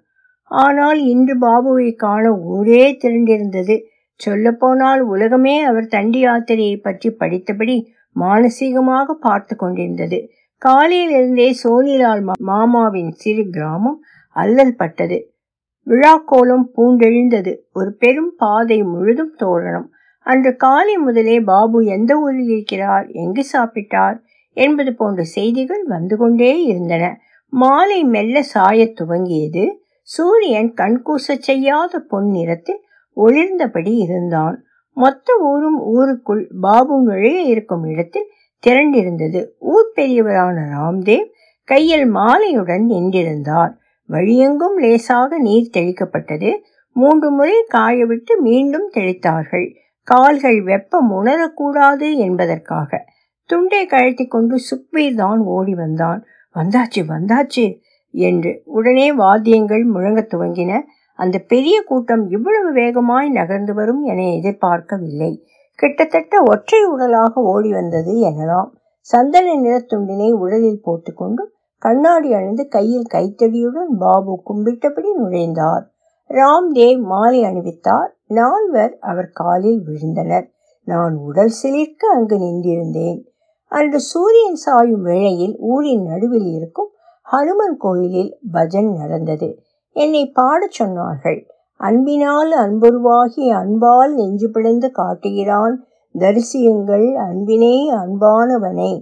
ஆனால் 0.55 1.01
இன்று 1.05 1.35
பாபுவை 1.39 1.95
காண 1.95 2.33
ஊரே 2.33 2.97
திரண்டிருந்தது. 3.05 3.83
சொல்லப்போனால் 4.15 5.01
உலகமே 5.01 5.63
அவர் 5.63 5.85
தண்டி 5.85 6.21
யாத்திரையை 6.27 6.81
பற்றி 6.83 7.17
படித்தபடி 7.21 7.77
மானசீகமாக 8.21 9.11
பார்த்து 9.21 9.57
கொண்டிருந்தது. 9.57 10.19
காலையிலிருந்தே 10.63 11.55
சோனிலால் 11.65 12.33
மாமாவின் 12.39 13.13
சிறு 13.13 13.51
கிராமம் 13.51 14.01
அல்லல் 14.37 14.77
பட்டது. 14.77 15.19
விழாக்கோலம் 15.87 16.67
பூண்டெழுந்தது. 16.77 17.57
ஒரு 17.73 17.95
பெரும் 17.95 18.35
பாதை 18.37 18.83
முழுதும் 18.83 19.35
தோரணம். 19.37 19.89
அன்று 20.27 20.57
காலை 20.57 20.97
முதலே 20.97 21.41
பாபு 21.41 21.85
எந்த 21.85 22.17
ஊரில் 22.17 22.49
இருக்கிறார்? 22.49 23.07
எங்கு 23.07 23.45
சாப்பிட்டார்? 23.53 24.19
என்பது 24.57 24.95
போன்ற 24.95 25.23
செய்திகள் 25.23 25.85
வந்து 25.85 26.17
கொண்டே 26.17 26.63
இருந்தன. 26.63 27.05
மாலை 27.49 28.05
மெல்ல 28.05 28.43
சாயத் 28.55 28.97
துவங்கியது. 29.01 29.65
சூரியன் 30.03 30.75
கண்கூச 30.75 31.37
செய்யாத 31.39 31.99
பொன் 31.99 32.31
நிறத்தில் 32.31 32.83
ஒளிர்ந்தபடி 33.17 33.95
இருந்தான். 33.97 34.65
மொத்த 34.93 35.37
ஊரும் 35.41 35.81
ஊருக்குள் 35.81 36.51
பாபு 36.61 37.03
நுழைய 37.03 37.41
இருக்கும் 37.41 37.85
இடத்தில் 37.85 38.31
திரண்டிருந்தது. 38.67 39.47
ஊர் 39.59 39.93
பெரியவரான 39.97 40.57
ராம்தேவ் 40.73 41.29
கையில் 41.65 42.15
மாலையுடன் 42.15 42.85
நின்றிருந்தார். 42.89 43.73
வழியெங்கும் 44.09 44.77
லேசாக 44.77 45.39
நீர் 45.39 45.71
தெளிக்கப்பட்டது. 45.73 46.51
மூன்று 46.93 47.31
முறை 47.31 47.65
காயவிட்டு 47.75 48.37
மீண்டும் 48.41 48.91
தெளித்தார்கள். 48.95 49.75
கால்கள் 50.03 50.63
வெப்பம் 50.63 51.11
உணரக்கூடாது 51.13 52.17
என்பதற்காக. 52.17 53.07
துண்டை 53.45 53.87
கழட்டி 53.87 54.27
கொண்டு 54.27 54.57
சுக்பீர் 54.71 55.15
தான் 55.15 55.39
ஓடி 55.39 55.75
வந்தான். 55.75 56.25
வந்தாச்சு 56.55 57.01
வந்தாச்சு 57.09 57.81
என்று. 58.13 58.63
உடனே 58.65 59.13
வாத்தியங்கள் 59.13 59.87
முழங்கத் 59.87 60.35
துவங்கின. 60.35 60.81
அந்த 61.15 61.39
பெரிய 61.39 61.83
கூட்டம் 61.83 62.31
இவ்வளவு 62.31 62.73
வேகமாய் 62.73 63.29
நகர்ந்து 63.29 63.75
வரும் 63.75 64.03
என 64.03 64.23
எதிர்பார்க்கவில்லை. 64.23 65.47
கிட்டத்தட்ட 65.75 66.43
ஒற்றை 66.47 66.85
உடலாக 66.85 67.41
ஓடி 67.41 67.71
வந்தது 67.71 68.31
எனலாம். 68.31 68.69
சந்தன 69.01 69.55
நிறத்துண்டினை 69.55 70.33
உடலில் 70.33 70.81
போட்டுக்கொண்டு 70.83 71.53
கண்ணாடி 71.79 72.33
அணிந்து 72.33 72.69
கையில் 72.69 73.07
கைத்தடியுடன் 73.15 73.97
பாபு 73.99 74.43
கும்பிட்டபடி 74.47 75.07
நுழைந்தார். 75.19 75.83
ராம்தேவ் 76.29 77.01
மாலை 77.01 77.43
அணிவித்தார். 77.43 78.09
நால்வர் 78.27 78.99
அவர் 79.01 79.31
காலில் 79.33 79.83
விழுந்தனர். 79.87 80.51
நான் 80.85 81.15
உடல் 81.15 81.53
சிலிர்க்க 81.63 82.07
அங்கு 82.13 82.39
நின்றிருந்தேன். 82.39 83.25
அன்று 83.69 84.01
சூரியன் 84.01 84.55
சாயும் 84.55 85.03
வேளையில் 85.03 85.57
ஊரின் 85.59 86.05
நடுவில் 86.05 86.47
இருக்கும் 86.47 86.91
ஹனுமன் 87.27 87.77
கோயிலில் 87.79 88.39
பஜன் 88.53 88.91
நடந்தது. 88.97 89.49
என்னை 89.97 90.33
பாடச் 90.41 90.77
சொன்னார்கள். 90.79 91.39
அன்பினால் 91.81 92.53
அன்புருவாகி 92.55 93.45
அன்பால் 93.61 94.13
நெஞ்சு 94.15 94.51
பிளந்து 94.51 94.91
காட்டுகிறான் 94.91 95.75
தரிசியுங்கள் 96.15 97.07
அன்பினே 97.27 97.77
அன்பானவனே 97.93 98.93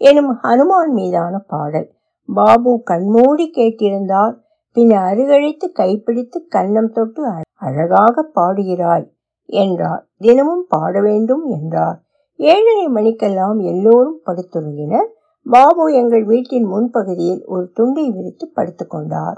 எனும் 0.00 0.32
ஹனுமான் 0.42 0.92
மீதான 0.92 1.38
பாடல். 1.46 1.88
பாபு 2.28 2.72
கண்மூடி 2.82 3.46
கேட்டிருந்தார். 3.56 4.34
பின் 4.76 4.92
அருகழைத்து 5.06 5.66
கைப்பிடித்து 5.72 6.38
கன்னம் 6.54 6.92
தொட்டு 6.92 7.22
அழகாக 7.58 8.24
பாடுகிறாய் 8.34 9.06
என்றார். 9.44 10.02
தினமும் 10.18 10.64
பாட 10.68 11.00
வேண்டும் 11.00 11.44
என்றார். 11.48 11.98
ஏழரை 12.40 12.86
மணிக்கெல்லாம் 12.88 13.58
எல்லோரும் 13.72 14.20
படுத்துறங்கினர். 14.26 15.10
பாபு 15.46 15.94
எங்கள் 15.94 16.24
வீட்டின் 16.24 16.66
முன்பகுதியில் 16.72 17.46
ஒரு 17.46 17.70
துண்டை 17.72 18.10
விரித்து 18.10 18.52
படுத்துக்கொண்டார் 18.56 19.36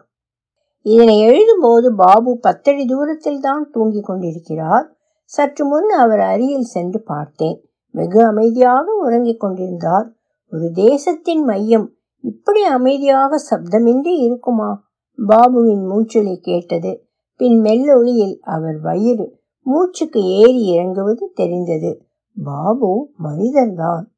இதனை 0.83 1.29
எழுதும்போது 1.29 1.89
பாபு 1.89 2.39
பத்தடி 2.39 2.87
தூரத்தில் 2.87 3.41
தான் 3.41 3.71
தூங்கிக் 3.71 4.05
கொண்டிருக்கிறார். 4.05 4.97
சற்று 5.25 5.65
முன் 5.65 5.89
அவர் 5.89 6.21
அருகில் 6.21 6.63
சென்று 6.63 7.03
பார்த்தேன். 7.03 7.65
வெகு 7.91 8.25
அமைதியாக 8.25 8.93
உறங்கிக் 8.95 9.41
கொண்டிருந்தார். 9.41 10.13
ஒரு 10.53 10.71
தேசத்தின் 10.71 11.45
மையம். 11.45 11.95
இப்படி 12.21 12.63
அமைதியாக 12.63 13.37
சப்தமின்றி 13.51 14.15
இருக்குமா? 14.19 14.85
பாபுவின் 15.27 15.87
மூச்சலை 15.87 16.39
கேட்டது. 16.41 17.07
பின் 17.37 17.61
மெல்லொளியில் 17.61 18.39
அவர் 18.41 18.81
வயிறு 18.81 19.39
மூச்சுக்கு 19.67 20.23
ஏறி 20.23 20.63
இறங்குவது 20.65 21.31
தெரிந்தது. 21.35 22.03
பாபு 22.37 23.11
மனிதன்தான் 23.23 24.14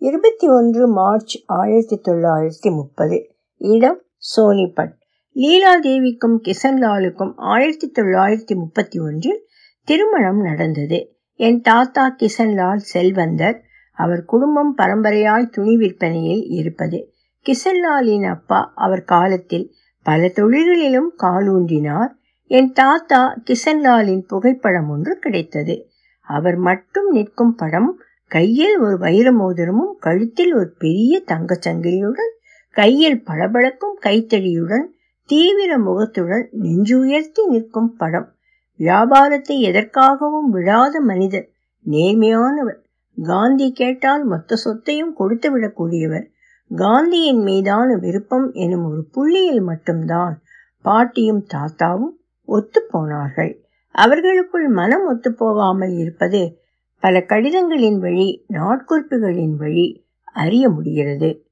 இருபத்தி 0.00 0.48
ஒன்று 0.48 0.88
மார்ச் 0.88 1.42
ஆயிரத்தி 1.46 2.00
தொள்ளாயிரத்தி 2.04 2.74
முப்பது. 2.74 3.34
இடம் 3.56 4.02
சோனிபட். 4.36 4.92
லீலாதேவிக்கும் 5.34 6.40
கிசன்லாலுக்கும் 6.42 7.32
ஆயிரத்தி 7.36 7.92
தொள்ளாயிரத்தி 7.94 8.54
முப்பத்தி 8.54 9.00
ஒன்றில் 9.00 9.46
திருமணம் 9.84 10.40
நடந்தது. 10.40 11.16
என் 11.34 11.60
தாத்தா 11.60 12.16
கிசன்லால் 12.18 12.76
செல்வந்தர். 12.76 13.62
அவர் 13.92 14.24
குடும்பம் 14.24 14.76
பரம்பரையாய் 14.78 15.50
துணி 15.50 15.76
விற்பனையில் 15.76 16.44
இருப்பது. 16.44 17.12
கிசன்லாலின் 17.46 18.28
அப்பா 18.28 18.72
அவர் 18.74 19.02
காலத்தில் 19.02 19.72
பல 20.02 20.28
தொழில்களிலும் 20.28 21.10
காலூன்றினார். 21.22 22.10
என் 22.44 22.72
தாத்தா 22.72 23.34
கிசன்லாலின் 23.44 24.26
புகைப்படம் 24.26 24.88
ஒன்று 24.88 25.18
கிடைத்தது. 25.18 25.88
அவர் 26.20 26.56
மட்டும் 26.56 27.10
நிற்கும் 27.10 27.54
படம் 27.54 28.00
கையில் 28.30 28.76
ஒரு 28.78 28.98
வைர 28.98 29.28
மோதிரமும் 29.32 29.92
கழுத்தில் 29.98 30.52
ஒரு 30.54 30.70
பெரிய 30.78 31.20
தங்க 31.20 31.58
சங்கிலியுடன் 31.66 32.32
கையில் 32.76 33.24
பளபளக்கும் 33.24 33.96
கைத்தடியுடன் 34.00 34.86
தீவிர 35.28 35.78
முகத்துடன் 35.78 36.48
நெஞ்சு 36.52 36.98
உயர்த்தி 36.98 37.42
நிற்கும் 37.46 37.96
படம். 37.96 38.28
வியாபாரத்தை 38.80 39.56
எதற்காகவும் 39.60 40.48
விடாத 40.52 41.00
மனிதர் 41.00 41.48
நேர்மையானவர். 41.86 42.78
காந்தி 43.18 43.72
கேட்டால் 43.72 44.24
மொத்த 44.24 44.56
சொத்தையும் 44.56 45.12
கொடுத்து 45.14 45.48
விடக்கூடியவர். 45.50 46.26
காந்தியின் 46.70 47.42
மீதான 47.42 47.96
விருப்பம் 47.96 48.52
எனும் 48.54 48.84
ஒரு 48.84 49.02
புள்ளியில் 49.12 49.62
மட்டும்தான் 49.62 50.34
பாட்டியும் 50.84 51.42
தாத்தாவும் 51.54 52.14
ஒத்துப்போனார்கள் 52.48 53.52
அவர்களுக்குள் 53.94 54.68
மனம் 54.68 55.06
ஒத்துப்போகாமல் 55.10 55.94
இருப்பது 55.98 56.42
பல 57.00 57.18
கடிதங்களின் 57.18 57.98
வழி 57.98 58.44
நாட்குறிப்புகளின் 58.52 59.56
வழி 59.56 60.04
அறிய 60.24 60.68
முடிகிறது. 60.68 61.44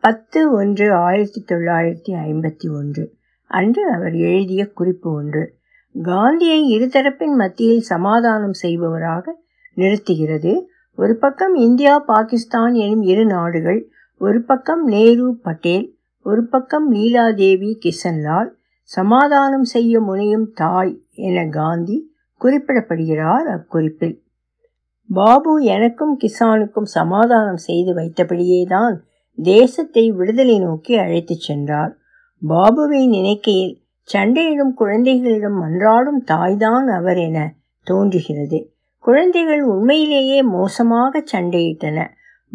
பத்து 0.00 0.52
ஒன்று 0.52 0.94
ஆயிரத்தி 0.94 1.44
தொள்ளாயிரத்தி 1.48 2.12
ஐம்பத்தி 2.12 2.72
ஒன்று. 2.72 3.14
அன்று 3.46 3.92
அவர் 3.92 4.14
எழுதிய 4.14 4.66
குறிப்பு 4.66 5.12
ஒன்று. 5.12 5.54
காந்தியை 6.02 6.78
இருதரப்பின் 6.78 7.36
மத்தியில் 7.36 7.80
சமாதானம் 7.80 8.52
செய்பவராக 8.52 9.42
நிறுத்துகிறது. 9.74 10.66
ஒரு 10.94 11.16
பக்கம் 11.16 11.54
இந்தியா 11.54 11.98
பாகிஸ்தான் 11.98 12.74
எனும் 12.74 13.02
இரு 13.02 13.26
நாடுகள் 13.26 13.90
ஒரு 14.18 14.42
பக்கம் 14.42 14.84
நேரு 14.84 15.34
பட்டேல் 15.34 15.96
ஒரு 16.22 16.46
பக்கம் 16.46 16.92
லீலாதேவி 16.92 17.78
கிஷன்லால் 17.78 18.50
சமாதானம் 18.82 19.64
செய்ய 19.64 20.00
முனையும் 20.00 20.52
தாய் 20.52 21.02
என 21.10 21.46
காந்தி 21.46 22.07
குறிப்பிடப்படுகிறார் 22.44 23.46
அக்குறிப்பில். 23.54 24.16
பாபு 25.10 25.64
எனக்கும் 25.64 26.18
கிசானுக்கும் 26.20 26.88
சமாதானம் 26.90 27.56
செய்து 27.56 27.92
வைத்தபடியேதான் 27.94 28.96
தேசத்தை 29.38 30.10
விடுதலை 30.10 30.58
நோக்கி 30.58 30.96
அழைத்துச் 30.96 31.40
சென்றார். 31.40 31.92
பாபுவை 32.48 33.08
நினைக்கையில் 33.08 33.74
சண்டையிடும் 34.08 34.74
குழந்தைகளிடம் 34.74 35.62
அன்றாடும் 35.62 36.20
தாய்தான் 36.24 36.86
அவர் 36.88 37.18
என 37.18 37.54
தோன்றுகிறது. 37.82 38.72
குழந்தைகள் 38.98 39.62
உண்மையிலேயே 39.62 40.42
மோசமாக 40.42 41.22
சண்டையிட்டன. 41.32 41.98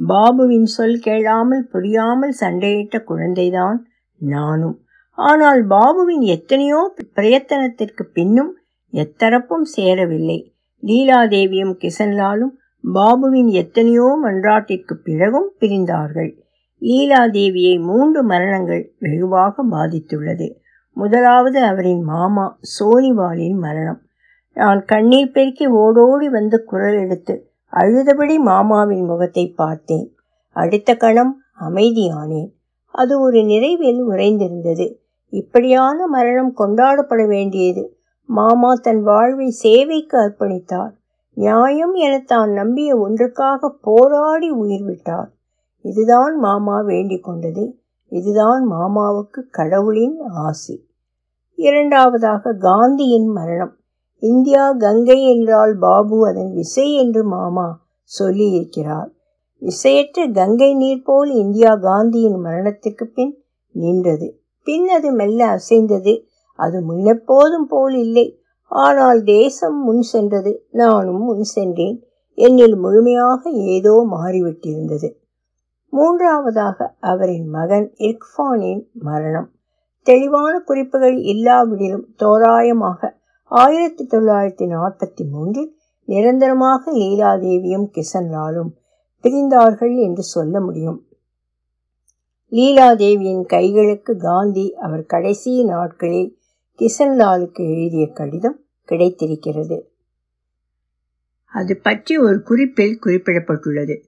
பாபுவின் 0.08 0.70
சொல் 0.76 1.00
கேளாமல் 1.00 1.68
புரியாமல் 1.68 2.36
சண்டையிட்ட 2.40 2.98
குழந்தைதான் 3.08 3.78
நானும். 4.20 4.78
ஆனால் 5.18 5.68
பாபுவின் 5.68 6.24
எத்தனையோ 6.28 6.94
பிரயத்தனத்திற்கு 7.16 8.04
பின்னும் 8.14 8.52
எத்தரப்பும் 8.94 9.62
சேரவில்லை. 9.62 10.54
லீலாதேவியும் 10.84 11.76
கிசன்லாலும் 11.80 12.54
பாபுவின் 12.94 13.48
எத்தனையோ 13.48 14.20
மன்றாட்டிற்கு 14.24 14.94
பிறகும் 14.94 15.54
பிரிந்தார்கள். 15.60 16.38
லீலாதேவியை 16.82 17.82
மூன்று 17.82 18.24
மரணங்கள் 18.24 18.94
வெகுவாக 19.00 19.64
பாதித்துள்ளது. 19.72 20.56
முதலாவது 20.92 21.64
அவரின் 21.64 22.02
மாமா 22.02 22.60
சோனிவாலின் 22.80 23.58
மரணம். 23.58 24.02
நான் 24.54 24.86
கண்ணீர் 24.86 25.32
பெருக்கி 25.32 25.68
ஓடோடி 25.68 26.30
வந்து 26.30 26.64
குரல் 26.64 27.00
எடுத்து 27.00 27.50
அழுதபடி 27.74 28.38
மாமாவின் 28.38 29.06
முகத்தை 29.06 29.54
பார்த்தேன். 29.56 30.14
அடுத்த 30.50 30.96
கணம் 30.96 31.44
அமைதியானேன். 31.60 32.52
அது 32.86 33.22
ஒரு 33.22 33.40
நிறைவில் 33.40 34.02
உறைந்திருந்தது. 34.10 34.96
இப்படியான 35.30 36.08
மரணம் 36.08 36.54
கொண்டாடப்பட 36.58 37.28
வேண்டியது 37.28 37.93
மாமா 38.30 38.74
தன் 38.74 39.02
வாழ்வை 39.04 39.50
சேவைக்கு 39.50 40.18
அர்ப்பணித்தார். 40.18 40.94
நியாயம் 41.38 41.94
என 41.94 42.20
தான் 42.20 42.52
நம்பிய 42.52 42.98
ஒன்றுக்காக 42.98 43.70
போராடி 43.82 44.50
உயிர் 44.50 44.84
விட்டார் 44.84 45.30
இதுதான் 45.86 46.36
மாமா 46.38 46.82
வேண்டிக் 46.82 47.24
கொண்டது. 47.24 47.64
இதுதான் 48.12 48.72
மாமாவுக்கு 48.72 49.42
கடவுளின் 49.52 50.18
ஆசி. 50.36 50.76
இரண்டாவதாக 51.56 52.54
காந்தியின் 52.60 53.28
மரணம். 53.28 53.74
இந்தியா 54.20 54.72
கங்கை 54.74 55.30
என்றால் 55.30 55.78
பாபு 55.78 56.28
அதன் 56.28 56.54
விசை 56.54 56.94
என்று 56.94 57.24
மாமா 57.24 57.82
சொல்லியிருக்கிறார். 58.20 59.10
விசையற்ற 59.62 60.32
கங்கை 60.32 60.74
நீர் 60.74 61.04
போல் 61.04 61.30
இந்தியா 61.30 61.76
காந்தியின் 61.76 62.40
மரணத்துக்கு 62.44 63.06
பின் 63.14 63.44
நின்றது. 63.72 64.28
பின் 64.64 64.88
அது 64.88 65.12
மெல்ல 65.12 65.48
அசைந்தது. 65.48 66.14
அது 66.56 66.80
முன்னெப்போதும் 66.82 67.68
போல் 67.68 67.96
இல்லை. 67.96 68.40
ஆனால் 68.68 69.24
தேசம் 69.24 69.84
முன் 69.84 70.02
சென்றது. 70.02 70.68
நானும் 70.72 71.24
முன் 71.24 71.44
சென்றேன். 71.44 72.04
என்னில் 72.36 72.78
முழுமையாக 72.78 73.50
ஏதோ 73.50 74.08
மாறிவிட்டிருந்தது. 74.12 75.16
மூன்றாவதாக 75.90 76.96
அவரின் 77.00 77.48
மகன் 77.48 77.94
இர்ஃபானின் 77.98 78.88
மரணம். 78.94 79.52
தெளிவான 80.02 80.60
குறிப்புகள் 80.60 81.18
இல்லாவிடிலும் 81.18 82.08
தோராயமாக 82.16 83.22
ஆயிரத்தி 83.46 84.08
தொள்ளாயிரத்தி 84.08 84.66
நாற்பத்தி 84.68 85.30
மூன்றில் 85.32 85.76
நிரந்தரமாக 86.06 86.92
லீலாதேவியும் 86.92 87.88
கிசன்லாலும் 87.92 88.72
பிரிந்தார்கள் 89.24 89.96
என்று 89.98 90.24
சொல்ல 90.24 90.60
முடியும். 90.60 91.06
லீலாதேவியின் 92.52 93.46
கைகளுக்கு 93.46 94.18
காந்தி 94.18 94.74
அவர் 94.76 95.06
கடைசி 95.06 95.64
நாட்களில் 95.64 96.38
கிசன்லாலுக்கு 96.80 97.78
எழுதிய 97.78 98.08
கடிதம் 98.08 98.60
கிடைத்திருக்கிறது. 98.86 99.92
அது 101.46 101.78
பற்றி 101.78 102.18
ஒரு 102.18 102.42
குறிப்பில் 102.42 103.00
குறிப்பிடப்பட்டுள்ளது. 103.06 104.02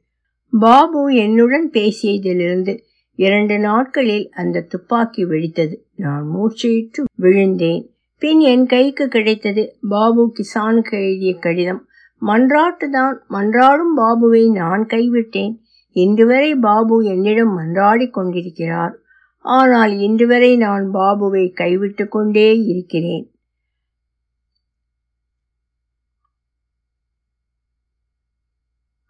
பாபு 0.59 1.15
என்னுடன் 1.15 1.69
பேசியதிலிருந்து 1.69 2.79
இரண்டு 3.15 3.59
நாட்களில் 3.59 4.31
அந்த 4.31 4.61
துப்பாக்கி 4.61 5.25
வெடித்தது. 5.25 5.77
நான் 5.95 6.27
மூச்சையிட்டு 6.35 7.03
விழுந்தேன். 7.15 7.89
பின் 8.19 8.39
என் 8.39 8.65
கைக்கு 8.65 9.07
கிடைத்தது 9.07 9.77
பாபு 9.89 10.33
கிசானுக்கு 10.33 10.91
எழுதிய 10.91 11.35
கடிதம். 11.35 11.87
மன்றாட்டுதான் 12.21 13.15
மன்றாடும் 13.29 13.97
பாபுவை 13.97 14.51
நான் 14.51 14.87
கைவிட்டேன். 14.87 15.59
இன்று 15.91 16.27
வரை 16.27 16.55
பாபு 16.55 17.05
என்னிடம் 17.05 17.57
மன்றாடி 17.57 18.09
கொண்டிருக்கிறார். 18.09 18.99
ஆனால் 19.45 19.99
இன்று 19.99 20.27
வரை 20.27 20.57
நான் 20.57 20.93
பாபுவை 20.93 21.53
கைவிட்டு 21.53 22.07
கொண்டே 22.07 22.59
இருக்கிறேன். 22.63 23.29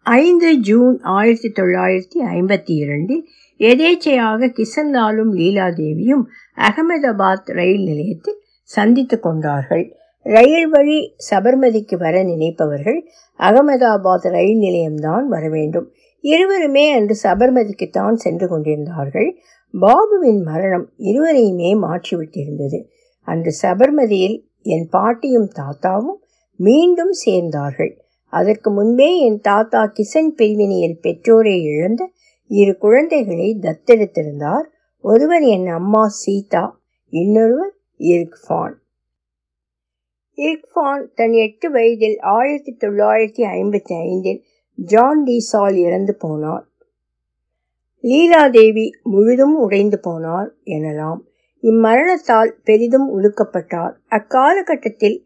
ஐந்து 0.02 0.60
ஜூன் 0.60 1.00
ஆயிரத்தி 1.00 1.48
தொள்ளாயிரத்தி 1.48 2.18
ஐம்பத்தி 2.24 2.72
இரண்டில் 2.72 3.28
எதேச்சையாக 3.58 4.48
கிசன்லாலும் 4.52 5.32
லீலாதேவியும் 5.32 6.24
அகமதாபாத் 6.56 7.52
ரயில் 7.52 7.84
நிலையத்தில் 7.84 8.42
சந்தித்து 8.62 9.20
கொண்டார்கள். 9.20 9.96
ரயில் 10.22 10.68
வழி 10.68 11.14
சபர்மதிக்கு 11.30 11.96
வர 11.98 12.22
நினைப்பவர்கள் 12.22 13.00
அகமதாபாத் 13.38 14.28
ரயில் 14.28 14.58
நிலையம்தான் 14.58 15.24
வர 15.24 15.48
வேண்டும். 15.48 15.92
இருவருமே 16.20 16.92
அன்று 16.92 17.16
சபர்மதிக்குத்தான் 17.22 18.12
சென்று 18.12 18.48
கொண்டிருந்தார்கள். 18.48 19.36
பாபுவின் 19.72 20.42
மரணம் 20.42 20.92
இருவரையுமே 20.98 21.70
மாற்றிவிட்டிருந்தது. 21.76 22.86
அன்று 23.22 23.52
சபர்மதியில் 23.62 24.44
என் 24.62 24.88
பாட்டியும் 24.90 25.48
தாத்தாவும் 25.56 26.20
மீண்டும் 26.56 27.12
சேர்ந்தார்கள். 27.26 27.98
அதற்கு 28.28 28.70
முன்பே 28.70 29.20
என் 29.20 29.40
தாத்தா 29.40 29.92
கிசன் 29.94 30.34
பிரிவினையில் 30.36 31.00
பெற்றோரை 31.00 31.62
இழந்த 31.62 32.10
இரு 32.46 32.78
குழந்தைகளை 32.78 33.58
தத்தெடுத்திருந்தார். 33.60 34.66
ஒருவர் 35.00 35.42
என் 35.42 35.66
அம்மா 35.66 36.08
சீதா 36.08 36.80
இன்னொருவர் 37.08 37.74
இர்க்ஃபான். 37.98 38.74
இர்க்ஃபான் 40.36 41.06
தன் 41.14 41.32
எட்டு 41.32 41.70
வயதில் 41.70 42.20
ஆயிரத்தி 42.20 42.76
தொள்ளாயிரத்தி 42.80 43.42
ஐம்பத்தி 43.42 43.98
ஐந்தில் 43.98 44.42
ஜான் 44.74 45.24
டீசால் 45.24 45.74
இறந்து 45.74 46.16
போனார். 46.22 46.66
லீலாதேவி 48.08 48.90
முழுதும் 49.02 49.56
உடைந்து 49.58 50.00
போனார் 50.06 50.48
எனலாம். 50.64 51.20
இம்மரணத்தால் 51.62 52.52
பெரிதும் 52.64 53.06
உழுக்கப்பட்டார் 53.18 53.94
அக்காலகட்டத்தில் 54.08 55.24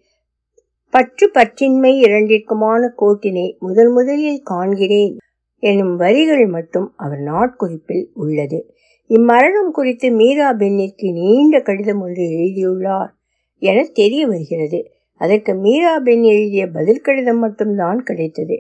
பற்று 0.90 1.30
பற்றின்மை 1.34 1.92
இரண்டிற்குமான 2.00 2.88
கோட்டினை 2.98 3.58
முதல் 3.58 3.88
முதலில் 3.88 4.42
காண்கிறேன் 4.50 5.16
எனும் 5.62 5.96
வரிகள் 5.96 6.46
மட்டும் 6.46 6.92
அவர் 6.96 7.18
நாட்குறிப்பில் 7.18 8.06
உள்ளது. 8.14 8.74
இம்மரணம் 9.08 9.70
குறித்து 9.72 10.10
மீரா 10.10 10.52
பென்னிற்கு 10.52 11.12
நீண்ட 11.12 11.60
கடிதம் 11.60 12.00
ஒன்று 12.00 12.24
எழுதியுள்ளார் 12.30 13.14
என 13.58 13.82
தெரிய 13.92 14.26
வருகிறது. 14.26 14.90
அதற்கு 15.14 15.54
மீரா 15.54 15.98
பென் 15.98 16.22
எழுதிய 16.22 16.66
பதில் 16.66 17.00
கடிதம் 17.00 17.38
மட்டும்தான் 17.38 18.02
கிடைத்தது. 18.02 18.56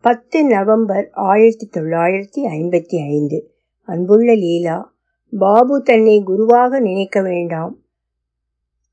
பத்து 0.00 0.44
நவம்பர் 0.44 1.10
ஆயிரத்தி 1.12 1.68
தொள்ளாயிரத்தி 1.72 2.36
ஐம்பத்தி 2.36 2.96
ஐந்து. 3.08 3.52
அன்புள்ள 3.82 4.34
லீலா 4.34 4.94
பாபு 5.38 5.82
தன்னை 5.82 6.22
குருவாக 6.22 6.80
நினைக்க 6.80 7.22
வேண்டாம். 7.22 7.78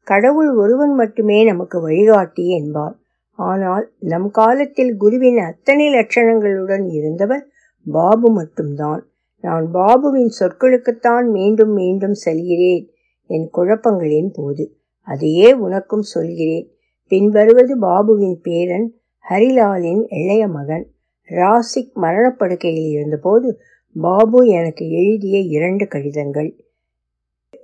கடவுள் 0.04 0.56
ஒருவன் 0.56 0.94
மட்டுமே 0.94 1.44
நமக்கு 1.44 1.82
வழிகாட்டி 1.82 2.48
என்பார். 2.48 2.96
ஆனால் 3.30 3.92
நம் 4.00 4.32
காலத்தில் 4.32 4.98
குருவின் 4.98 5.38
அத்தனை 5.38 5.88
லட்சணங்களுடன் 5.88 6.90
இருந்தவர் 6.90 7.48
பாபு 7.86 8.32
மட்டும்தான். 8.32 9.08
நான் 9.42 9.72
பாபுவின் 9.74 10.30
சொற்களுக்குத்தான் 10.40 11.30
மீண்டும் 11.32 11.72
மீண்டும் 11.72 12.14
செல்கிறேன் 12.14 12.90
என் 13.28 13.50
குழப்பங்களின் 13.58 14.34
போது. 14.34 14.78
அதையே 15.02 15.54
உனக்கும் 15.54 16.02
சொல்கிறேன். 16.02 16.72
பின்வருவது 17.08 17.80
பாபுவின் 17.80 18.40
பேரன் 18.42 18.94
ஹரிலாலின் 19.30 20.04
இளைய 20.08 20.48
மகன். 20.48 20.94
ராசிக் 21.26 21.98
மரணப்படுக்கையில் 21.98 22.90
இருந்தபோது 22.90 23.60
பாபு 24.02 24.48
எனக்கு 24.48 24.90
எழுதிய 24.90 25.40
இரண்டு 25.40 25.88
கடிதங்கள். 25.88 26.56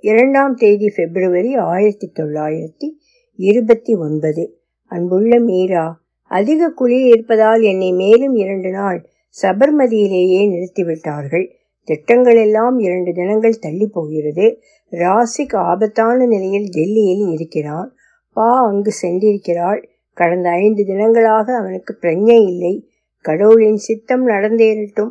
இரண்டாம் 0.00 0.54
தேதி 0.54 0.92
பிப்ரவரி 0.96 1.54
ஆயிரத்தி 1.54 2.12
தொள்ளாயிரத்தி 2.14 2.90
இருபத்தி 3.36 3.94
ஒன்பது. 3.94 4.58
அன்புள்ள 4.86 5.38
மீரா 5.38 6.00
அதிக 6.22 6.70
குளிர் 6.70 7.06
இருப்பதால் 7.06 7.62
என்னை 7.62 7.92
மேலும் 7.92 8.34
இரண்டு 8.34 8.70
நாள் 8.70 9.08
சபர்மதியிலேயே 9.42 10.48
நிறுத்திவிட்டார்கள். 10.48 11.50
திட்டங்கள் 11.84 12.36
எல்லாம் 12.36 12.78
இரண்டு 12.78 13.12
தினங்கள் 13.12 13.58
தள்ளி 13.58 13.86
போகிறது. 13.86 14.60
ராசிக் 14.90 15.56
ஆபத்தான 15.56 16.26
நிலையில் 16.26 16.68
டெல்லியில் 16.68 17.32
இருக்கிறான். 17.32 17.94
பா 18.32 18.66
அங்கு 18.66 18.92
சென்றிருக்கிறாள். 19.02 19.84
கடந்த 20.12 20.48
ஐந்து 20.48 20.84
தினங்களாக 20.84 21.56
அவனுக்கு 21.56 21.98
பிரஞ்சை 22.00 22.46
இல்லை. 22.46 22.86
கடவுளின் 23.22 23.76
சித்தம் 23.76 24.28
நடந்தேறட்டும். 24.28 25.10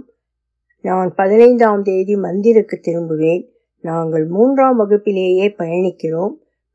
நான் 0.81 1.13
பதினைந்தாம் 1.15 1.83
தேதி 1.83 2.15
மந்திருக்கு 2.15 2.79
திரும்புவேன். 2.81 3.47
நாங்கள் 3.81 4.25
மூன்றாம் 4.25 4.77
வகுப்பிலேயே 4.77 5.47
பயணிக்கிறோம். 5.47 6.33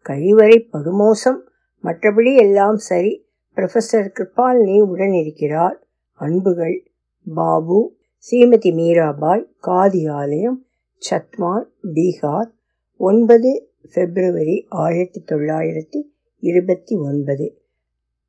கழிவறை 0.09 0.69
படுமோசம். 0.73 1.39
மற்றபடி 1.83 2.37
எல்லாம் 2.37 2.77
சரி. 2.77 3.27
ப்ரொஃபஸர் 3.57 4.11
கிருபாலினி 4.21 4.81
உடன் 4.81 5.13
இருக்கிறார் 5.13 5.87
அன்புகள். 6.13 6.91
பாபு. 7.35 7.97
ஸ்ரீமதி 8.17 8.73
மீராபாய். 8.73 9.45
காதி 9.67 10.11
ஆலயம். 10.11 10.67
சத்மான். 11.11 11.65
பீகார். 11.95 12.51
ஒன்பது 12.97 13.71
பிப்ரவரி 13.95 14.67
ஆயிரத்தி 14.69 15.25
தொள்ளாயிரத்தி 15.27 16.03
இருபத்தி 16.39 16.97
ஒன்பது. 16.97 17.66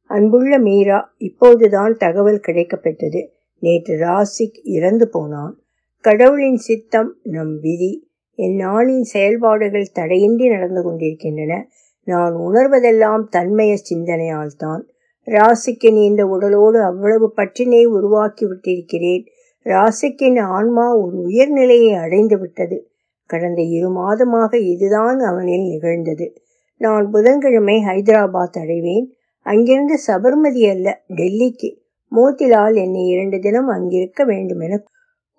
அன்புள்ள 0.08 0.58
மீரா 0.58 1.14
இப்போதுதான் 1.18 1.94
தகவல் 1.94 2.42
கிடைக்கப்பெற்றது. 2.48 3.28
நேற்று 3.60 3.98
ராசிக் 3.98 4.60
இறந்து 4.64 5.10
போனான். 5.10 5.60
கடவுளின் 6.00 6.56
சித்தம் 6.56 7.16
நம் 7.24 7.60
விதி. 7.60 8.10
என் 8.36 8.58
நாளின் 8.58 9.02
செயல்பாடுகள் 9.02 9.88
தடையின்றி 9.94 10.48
நடந்து 10.50 10.82
கொண்டிருக்கின்றன. 10.82 11.70
நான் 12.04 12.34
உணர்வதெல்லாம் 12.34 13.24
தன்மய 13.32 13.74
சிந்தனையால் 13.74 14.56
தான் 14.58 14.88
ராசிக்கின் 15.26 16.04
இந்த 16.04 16.26
உடலோடு 16.26 16.84
அவ்வளவு 16.84 17.32
பற்றினை 17.32 17.86
உருவாக்கி 17.86 18.46
விட்டிருக்கிறேன். 18.46 19.26
ராசிக்கின் 19.64 20.40
ஆன்மா 20.40 20.98
ஒரு 20.98 21.18
உயர்நிலையை 21.18 21.94
அடைந்து 21.94 22.40
விட்டது. 22.40 22.92
கடந்த 23.26 23.62
இரு 23.62 23.90
மாதமாக 23.90 24.56
இதுதான் 24.56 25.20
அவனில் 25.20 25.68
நிகழ்ந்தது. 25.68 26.42
நான் 26.78 27.10
புதன்கிழமை 27.10 27.84
ஹைதராபாத் 27.84 28.60
அடைவேன். 28.62 29.17
அங்கிருந்து 29.50 29.96
சபர்மதி 30.08 30.64
அல்ல 30.70 30.88
டெல்லிக்கு. 31.16 31.70
மோத்திலால் 32.12 32.76
என்னை 32.76 33.04
இரண்டு 33.06 33.38
தினம் 33.40 33.70
அங்கிருக்க 33.70 34.26
வேண்டும் 34.26 34.60
என 34.60 34.76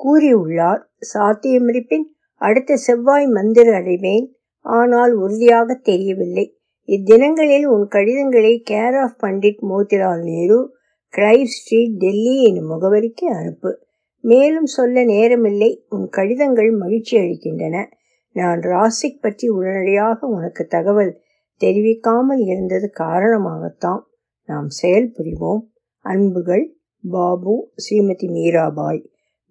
கூறியுள்ளார். 0.00 0.82
சாத்தியமிருப்பின் 1.12 2.06
அடுத்த 2.40 2.76
செவ்வாய் 2.76 3.26
மந்திர 3.26 3.68
அடைவேன். 3.76 4.26
ஆனால் 4.64 5.12
உறுதியாக 5.14 5.74
தெரியவில்லை. 5.74 6.46
இத்தினங்களில் 6.88 7.64
உன் 7.64 7.86
கடிதங்களை 7.88 8.52
care 8.70 8.96
of 9.00 9.18
Pandit 9.22 9.60
Motilal 9.70 10.22
Nehru 10.22 10.58
Clive 11.14 11.50
street 11.56 11.96
Delhi 11.96 12.34
எனும் 12.42 12.70
முகவரிக்கு 12.70 13.26
அனுப்பு. 13.40 13.70
மேலும் 14.24 14.68
சொல்ல 14.76 15.04
நேரமில்லை. 15.04 15.70
உன் 15.88 16.06
கடிதங்கள் 16.08 16.70
மகிழ்ச்சி 16.70 17.14
அளிக்கின்றன. 17.18 17.76
நான் 18.36 18.60
ராசிக் 18.60 19.20
பற்றி 19.20 19.46
உடனடியாக 19.48 20.26
உனக்கு 20.26 20.62
தகவல் 20.66 21.12
தெரிவிக்காமல் 21.60 22.42
இருந்தது 22.46 22.90
காரணமாகத்தான் 22.98 24.02
நாம் 24.48 24.68
செயல்புரிவோம் 24.82 25.62
அன்புகள் 26.04 26.64
பாபு 27.04 27.54
ஸ்ரீமதி 27.76 28.28
மீராபாய் 28.28 29.02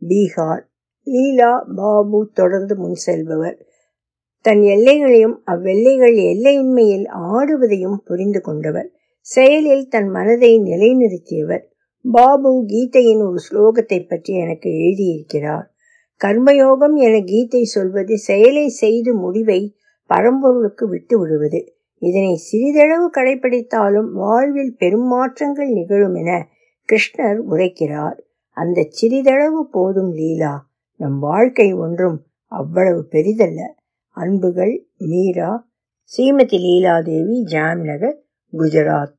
பீகார் 0.02 0.63
லீலா 1.08 1.52
பாபு 1.76 2.20
தொடர்ந்து 2.34 2.76
முன் 2.76 2.93
செல்பவர். 2.93 3.58
தன் 4.41 4.62
எல்லைகளையும் 4.62 5.36
அவ்வெல்லைகள் 5.46 6.15
எல்லையின்மையில் 6.32 7.08
ஆடுவதையும் 7.32 7.98
புரிந்து 8.04 8.41
கொண்டவர். 8.41 8.89
செயலில் 9.26 9.88
தன் 9.88 10.10
மனதை 10.10 10.52
நிலைநிறுத்தியவர். 10.60 11.63
பாபு 12.06 12.52
கீதையின் 12.65 13.22
ஒரு 13.22 13.39
ஸ்லோகத்தை 13.48 14.00
பற்றி 14.08 14.34
எனக்கு 14.34 14.70
எழுதியிருக்கிறார். 14.70 15.65
கர்மயோகம் 16.22 16.96
என 16.98 17.15
கீதை 17.22 17.63
சொல்வது 17.63 18.17
செயலை 18.17 18.67
செய்து 18.67 19.13
முடிவை 19.13 19.62
பரம்பொருளுக்கு 20.10 20.86
விட்டு 20.88 21.15
விடுவது 21.20 21.60
இதனை 22.00 22.36
சிறிதளவு 22.36 23.12
கடைபிடித்தாலும் 23.18 24.12
வாழ்வில் 24.12 24.76
பெரும் 24.78 25.08
மாற்றங்கள் 25.08 25.70
நிகழும் 25.70 26.16
என 26.16 26.48
கிருஷ்ணர் 26.92 27.42
உரைக்கிறார். 27.50 28.20
அந்த 28.50 28.86
சிறிதளவு 28.90 29.70
போதும் 29.72 30.12
லீலா. 30.14 30.70
நம் 30.98 31.20
வாழ்க்கை 31.20 31.74
ஒன்றும் 31.74 32.26
அவ்வளவு 32.46 33.08
பெரிதல்ல. 33.12 33.62
அன்புகள் 34.10 34.88
மீரா 34.98 35.68
ஸ்ரீமதி 36.04 36.58
லீலாதேவி 36.58 37.44
ஜாம்நகர் 37.52 38.16
குஜராத். 38.54 39.16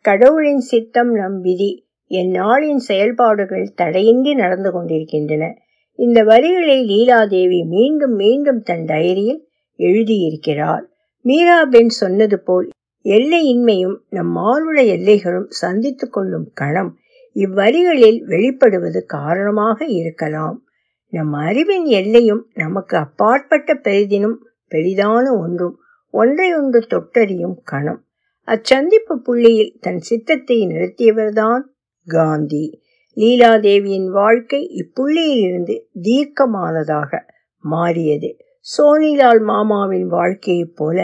கடவுளின் 0.00 0.58
சித்தம் 0.58 1.12
நம் 1.12 1.40
விதி 1.40 1.88
என் 2.06 2.30
நாளின் 2.30 2.76
செயல்பாடுகள் 2.76 3.72
தடையின்றி 3.74 4.34
நடந்து 4.34 4.72
கொண்டிருக்கின்றன. 4.72 5.54
இந்த 5.92 6.22
வரிகளை 6.22 6.84
லீலாதேவி 6.84 7.66
மீண்டும் 7.66 8.14
மீண்டும் 8.14 8.62
தன் 8.62 8.84
டைரியில் 8.84 9.40
எழுதியிருக்கிறார். 9.78 10.92
மீராபென் 11.24 11.86
சொன்னது 11.86 12.40
போல் 12.40 12.68
எல்லையின்மையும் 13.04 13.96
நம் 14.08 14.30
மானுட 14.30 14.82
எல்லைகளும் 14.82 15.48
சந்தித்து 15.48 16.10
கொள்ளும் 16.10 16.50
கணம் 16.54 16.96
இவ்வரிகளில் 17.34 18.20
வெளிப்படுவது 18.28 19.04
காரணமாக 19.06 19.84
இருக்கலாம். 19.84 20.64
நம் 21.08 21.32
அறிவின் 21.32 21.84
எல்லையும் 21.84 22.50
நமக்கு 22.54 22.96
அப்பாற்பட்ட 22.96 23.74
பெரிதினும் 23.74 24.36
பெரிதான 24.70 25.38
ஒன்றும் 25.38 25.78
ஒன்றை 26.10 26.54
ஒன்று 26.54 26.80
தொட்டறியும் 26.80 27.56
கணம். 27.64 28.04
அச்சந்திப்பு 28.46 29.16
புள்ளியில் 29.22 29.76
தன் 29.80 29.98
சித்தத்தை 29.98 30.66
நிறுத்தியவர்தான் 30.66 31.62
காந்தி. 32.06 32.80
லீலாதேவியின் 33.16 34.06
வாழ்க்கை 34.06 34.60
இப்புள்ளியில் 34.80 35.42
இருந்து 35.42 35.88
தீர்க்கமானதாக 36.02 37.20
மாறியது. 37.58 38.36
சோனிலால் 38.66 39.40
மாமாவின் 39.42 40.06
வாழ்க்கையைப் 40.08 40.76
போல 40.76 40.98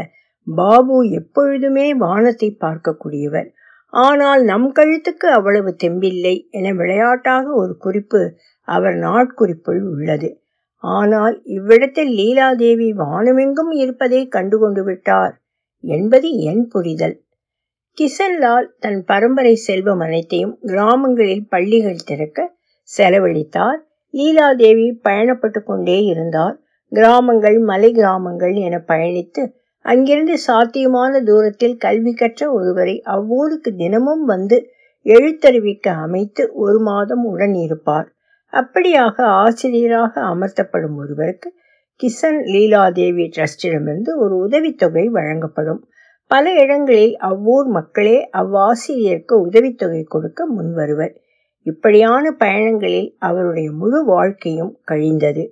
பாபு 0.47 0.99
எப்பொழுதுமே 1.11 1.87
வானத்தை 1.95 2.49
பார்க்கக்கூடியவர். 2.61 3.49
ஆனால் 3.93 4.43
நம் 4.43 4.69
கழுத்துக்கு 4.73 5.27
அவ்வளவு 5.29 5.71
தெம்பில்லை 5.85 6.35
என 6.51 6.73
விளையாட்டாக 6.73 7.47
ஒரு 7.53 7.73
குறிப்பு 7.77 8.21
அவர் 8.69 8.97
நாட்குறிப்புள் 8.99 9.81
உள்ளது. 9.93 10.29
ஆனால் 10.85 11.43
இவ்விடத்தில் 11.45 12.13
லீலாதேவி 12.15 12.89
வானமெங்கும் 12.95 13.73
இருப்பதை 13.75 14.21
கண்டுகொண்டு 14.29 14.85
விட்டார் 14.85 15.35
என்பது 15.85 16.29
என் 16.43 16.65
புரிதல். 16.69 17.17
கிசன்லால் 17.99 18.69
தன் 18.79 19.01
பரம்பரை 19.05 19.55
செல்வம் 19.67 19.99
அனைத்தையும் 19.99 20.55
கிராமங்களில் 20.63 21.47
பள்ளிகள் 21.49 22.05
திறக்க 22.05 22.41
செலவழித்தார். 22.89 23.81
லீலாதேவி 24.15 24.87
பயணப்பட்டு 25.09 25.61
கொண்டே 25.63 25.99
இருந்தார். 26.05 26.57
கிராமங்கள் 26.93 27.59
மலை 27.59 27.93
கிராமங்கள் 27.93 28.55
என 28.55 28.85
பயணித்து 28.89 29.43
அங்கிருந்து 29.79 30.39
சாத்தியமான 30.39 31.21
தூரத்தில் 31.21 31.77
கல்வி 31.77 32.13
கற்ற 32.15 32.53
ஒருவரை 32.53 33.03
அவ்வூருக்கு 33.07 33.71
தினமும் 33.77 34.25
வந்து 34.25 34.71
எழுத்தறிவிக்க 35.05 35.89
அமைத்து 35.89 36.51
ஒரு 36.53 36.79
மாதம் 36.81 37.25
உடன் 37.25 37.55
இருப்பார். 37.55 38.09
அப்படியாக 38.53 39.23
ஆசிரியராக 39.23 40.21
அமர்த்தப்படும் 40.21 40.97
ஒருவருக்கு 40.97 41.53
கிசன் 42.01 42.41
லீலாதேவி 42.55 43.31
ட்ரஸ்டிடமிருந்து 43.37 44.17
ஒரு 44.17 44.37
உதவித்தொகை 44.37 45.07
வழங்கப்படும். 45.07 45.81
பல 46.27 46.53
இடங்களில் 46.53 47.17
அவ்வூர் 47.17 47.67
மக்களே 47.67 48.29
அவ்வாசிரியருக்கு 48.33 49.35
உதவித்தொகை 49.41 50.03
கொடுக்க 50.03 50.49
முன்வருவர். 50.59 51.15
இப்படியான 51.67 52.37
பயணங்களில் 52.39 53.11
அவருடைய 53.19 53.73
முழு 53.73 54.05
வாழ்க்கையும் 54.05 54.79
கழிந்தது. 54.85 55.45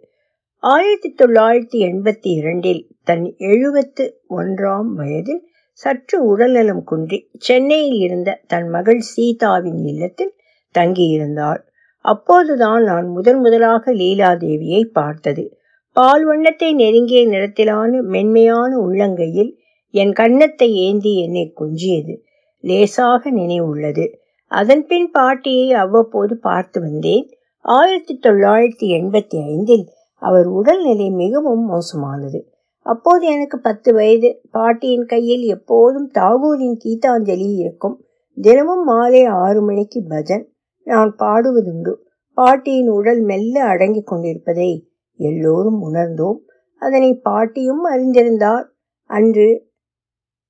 ஆயிரத்தி 0.60 1.14
தொள்ளாயிரத்தி 1.18 1.88
எண்பத்தி 1.88 2.16
இரண்டில் 2.22 2.86
தன் 3.04 3.34
எழுபத்து 3.38 4.22
ஒன்றாம் 4.30 4.88
வயதில் 4.94 5.48
சற்று 5.72 6.24
உடல்நலம் 6.24 6.84
குன்றி 6.84 7.30
சென்னையில் 7.38 7.98
இருந்த 7.98 8.40
தன் 8.46 8.68
மகள் 8.68 8.98
சீதாவின் 8.98 9.84
இல்லத்தில் 9.84 10.34
தங்கியிருந்தாள். 10.78 11.60
அப்போதுதான் 11.98 12.82
நான் 12.82 13.06
முதன் 13.06 13.40
முதலாக 13.40 13.94
லீலாதேவியை 13.94 14.84
பார்த்தது. 14.84 15.58
பால் 15.92 16.24
வண்ணத்தை 16.24 16.74
நெருங்கிய 16.74 17.28
நிறத்திலான 17.28 18.02
மென்மையான 18.02 18.76
உள்ளங்கையில் 18.76 19.52
என் 19.90 20.12
கன்னத்தை 20.12 20.74
ஏந்தி 20.74 21.22
என்னை 21.22 21.52
கொஞ்சியது. 21.60 22.16
லேசாக 22.60 23.30
நினைவுள்ளது. 23.32 24.14
அதன்பின் 24.46 25.10
பாட்டியை 25.10 25.72
அவ்வப்போது 25.72 26.38
பார்த்து 26.38 26.80
வந்தேன். 26.80 27.38
ஆயிரத்தி 27.60 28.18
தொள்ளாயிரத்தி 28.22 28.90
எண்பத்தி 29.00 29.46
ஐந்தில் 29.46 29.88
அவர் 30.18 30.46
உடல்நிலை 30.46 31.10
மிகவும் 31.10 31.64
மோசமானது. 31.64 32.52
அப்போது 32.82 33.26
எனக்கு 33.26 33.60
பத்து 33.60 33.94
வயது. 33.94 34.40
பாட்டியின் 34.50 35.06
கையில் 35.06 35.42
எப்போதும் 35.42 36.10
தாகூரின் 36.14 36.76
கீதாஞ்சலி 36.84 37.54
இருக்கும். 37.54 38.04
தினமும் 38.40 38.84
மாலை 38.84 39.24
ஆறு 39.24 39.62
மணிக்கு 39.62 40.02
பஜன். 40.08 40.44
நான் 40.84 41.16
பாடுவதுண்டு. 41.18 41.94
பாட்டியின் 42.34 42.88
உடல் 42.88 43.20
மெல்ல 43.20 43.64
அடங்கிக் 43.64 44.06
கொண்டிருப்பதை 44.06 44.90
எல்லோரும் 45.16 45.92
உணர்ந்தோம். 45.92 46.38
அதனை 46.78 47.14
பாட்டியும் 47.14 47.86
அறிந்திருந்தார். 47.86 48.64
அன்று 49.04 49.66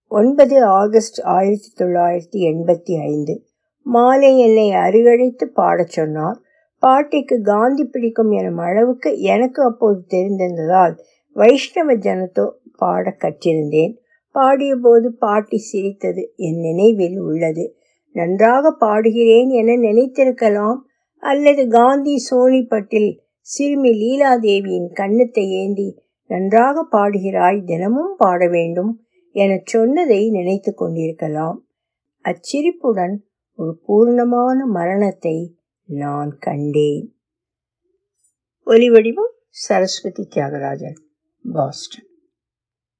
ஒன்பது 0.08 0.64
ஆகஸ்ட் 0.64 1.20
ஆயிரத்தி 1.20 1.84
தொள்ளாயிரத்தி 1.84 2.52
எண்பத்தி 2.52 3.00
ஐந்து. 3.00 3.44
மாலை 3.82 4.38
என்னை 4.38 4.70
அருகழைத்து 4.70 5.44
பாடச் 5.44 5.90
சொன்னார். 5.90 6.40
பாட்டிக்கு 6.82 7.40
காந்தி 7.42 7.84
பிடிக்கும் 7.84 8.30
எனும் 8.30 8.56
அளவுக்கு 8.56 9.10
எனக்கு 9.20 9.62
அப்போது 9.62 10.00
தெரிந்திருந்ததால் 10.08 10.94
வைஷ்ணவ 11.36 11.94
ஜனத்தோ 11.96 12.44
பாட 12.76 13.16
கற்றிருந்தேன். 13.18 13.94
பாடிய 14.34 14.76
போது 14.76 15.08
பாட்டி 15.12 15.58
சிரித்தது 15.58 16.22
என் 16.36 16.60
நினைவில் 16.60 17.18
உள்ளது. 17.20 17.64
நன்றாக 18.14 18.70
பாடுகிறேன் 18.80 19.50
என 19.50 19.76
நினைத்திருக்கலாம். 19.76 20.78
அல்லது 21.22 21.68
காந்தி 21.68 22.14
சோனிப்பட்டில் 22.30 23.10
சிறுமி 23.40 23.90
லீலாதேவியின் 24.02 24.90
கன்னத்தை 24.92 25.44
ஏந்தி 25.50 25.88
நன்றாக 26.30 26.86
பாடுகிறாய் 26.90 27.60
தினமும் 27.64 28.14
பாட 28.16 28.48
வேண்டும் 28.48 28.92
எனச் 29.34 29.66
சொன்னதை 29.66 30.30
நினைத்து 30.30 30.74
கொண்டிருக்கலாம். 30.74 31.58
அச்சிரிப்புடன் 32.24 33.14
ஒரு 33.58 33.72
பூர்ணமான 33.86 34.58
மரணத்தை 34.72 35.36
நான் 35.88 36.32
கண்டேன் 36.38 37.06
ஒலிவடிவம் 38.66 39.32
சரஸ்வதி 39.58 40.24
தியாகராஜன் 40.34 40.98
பாஸ்டன் 41.44 42.07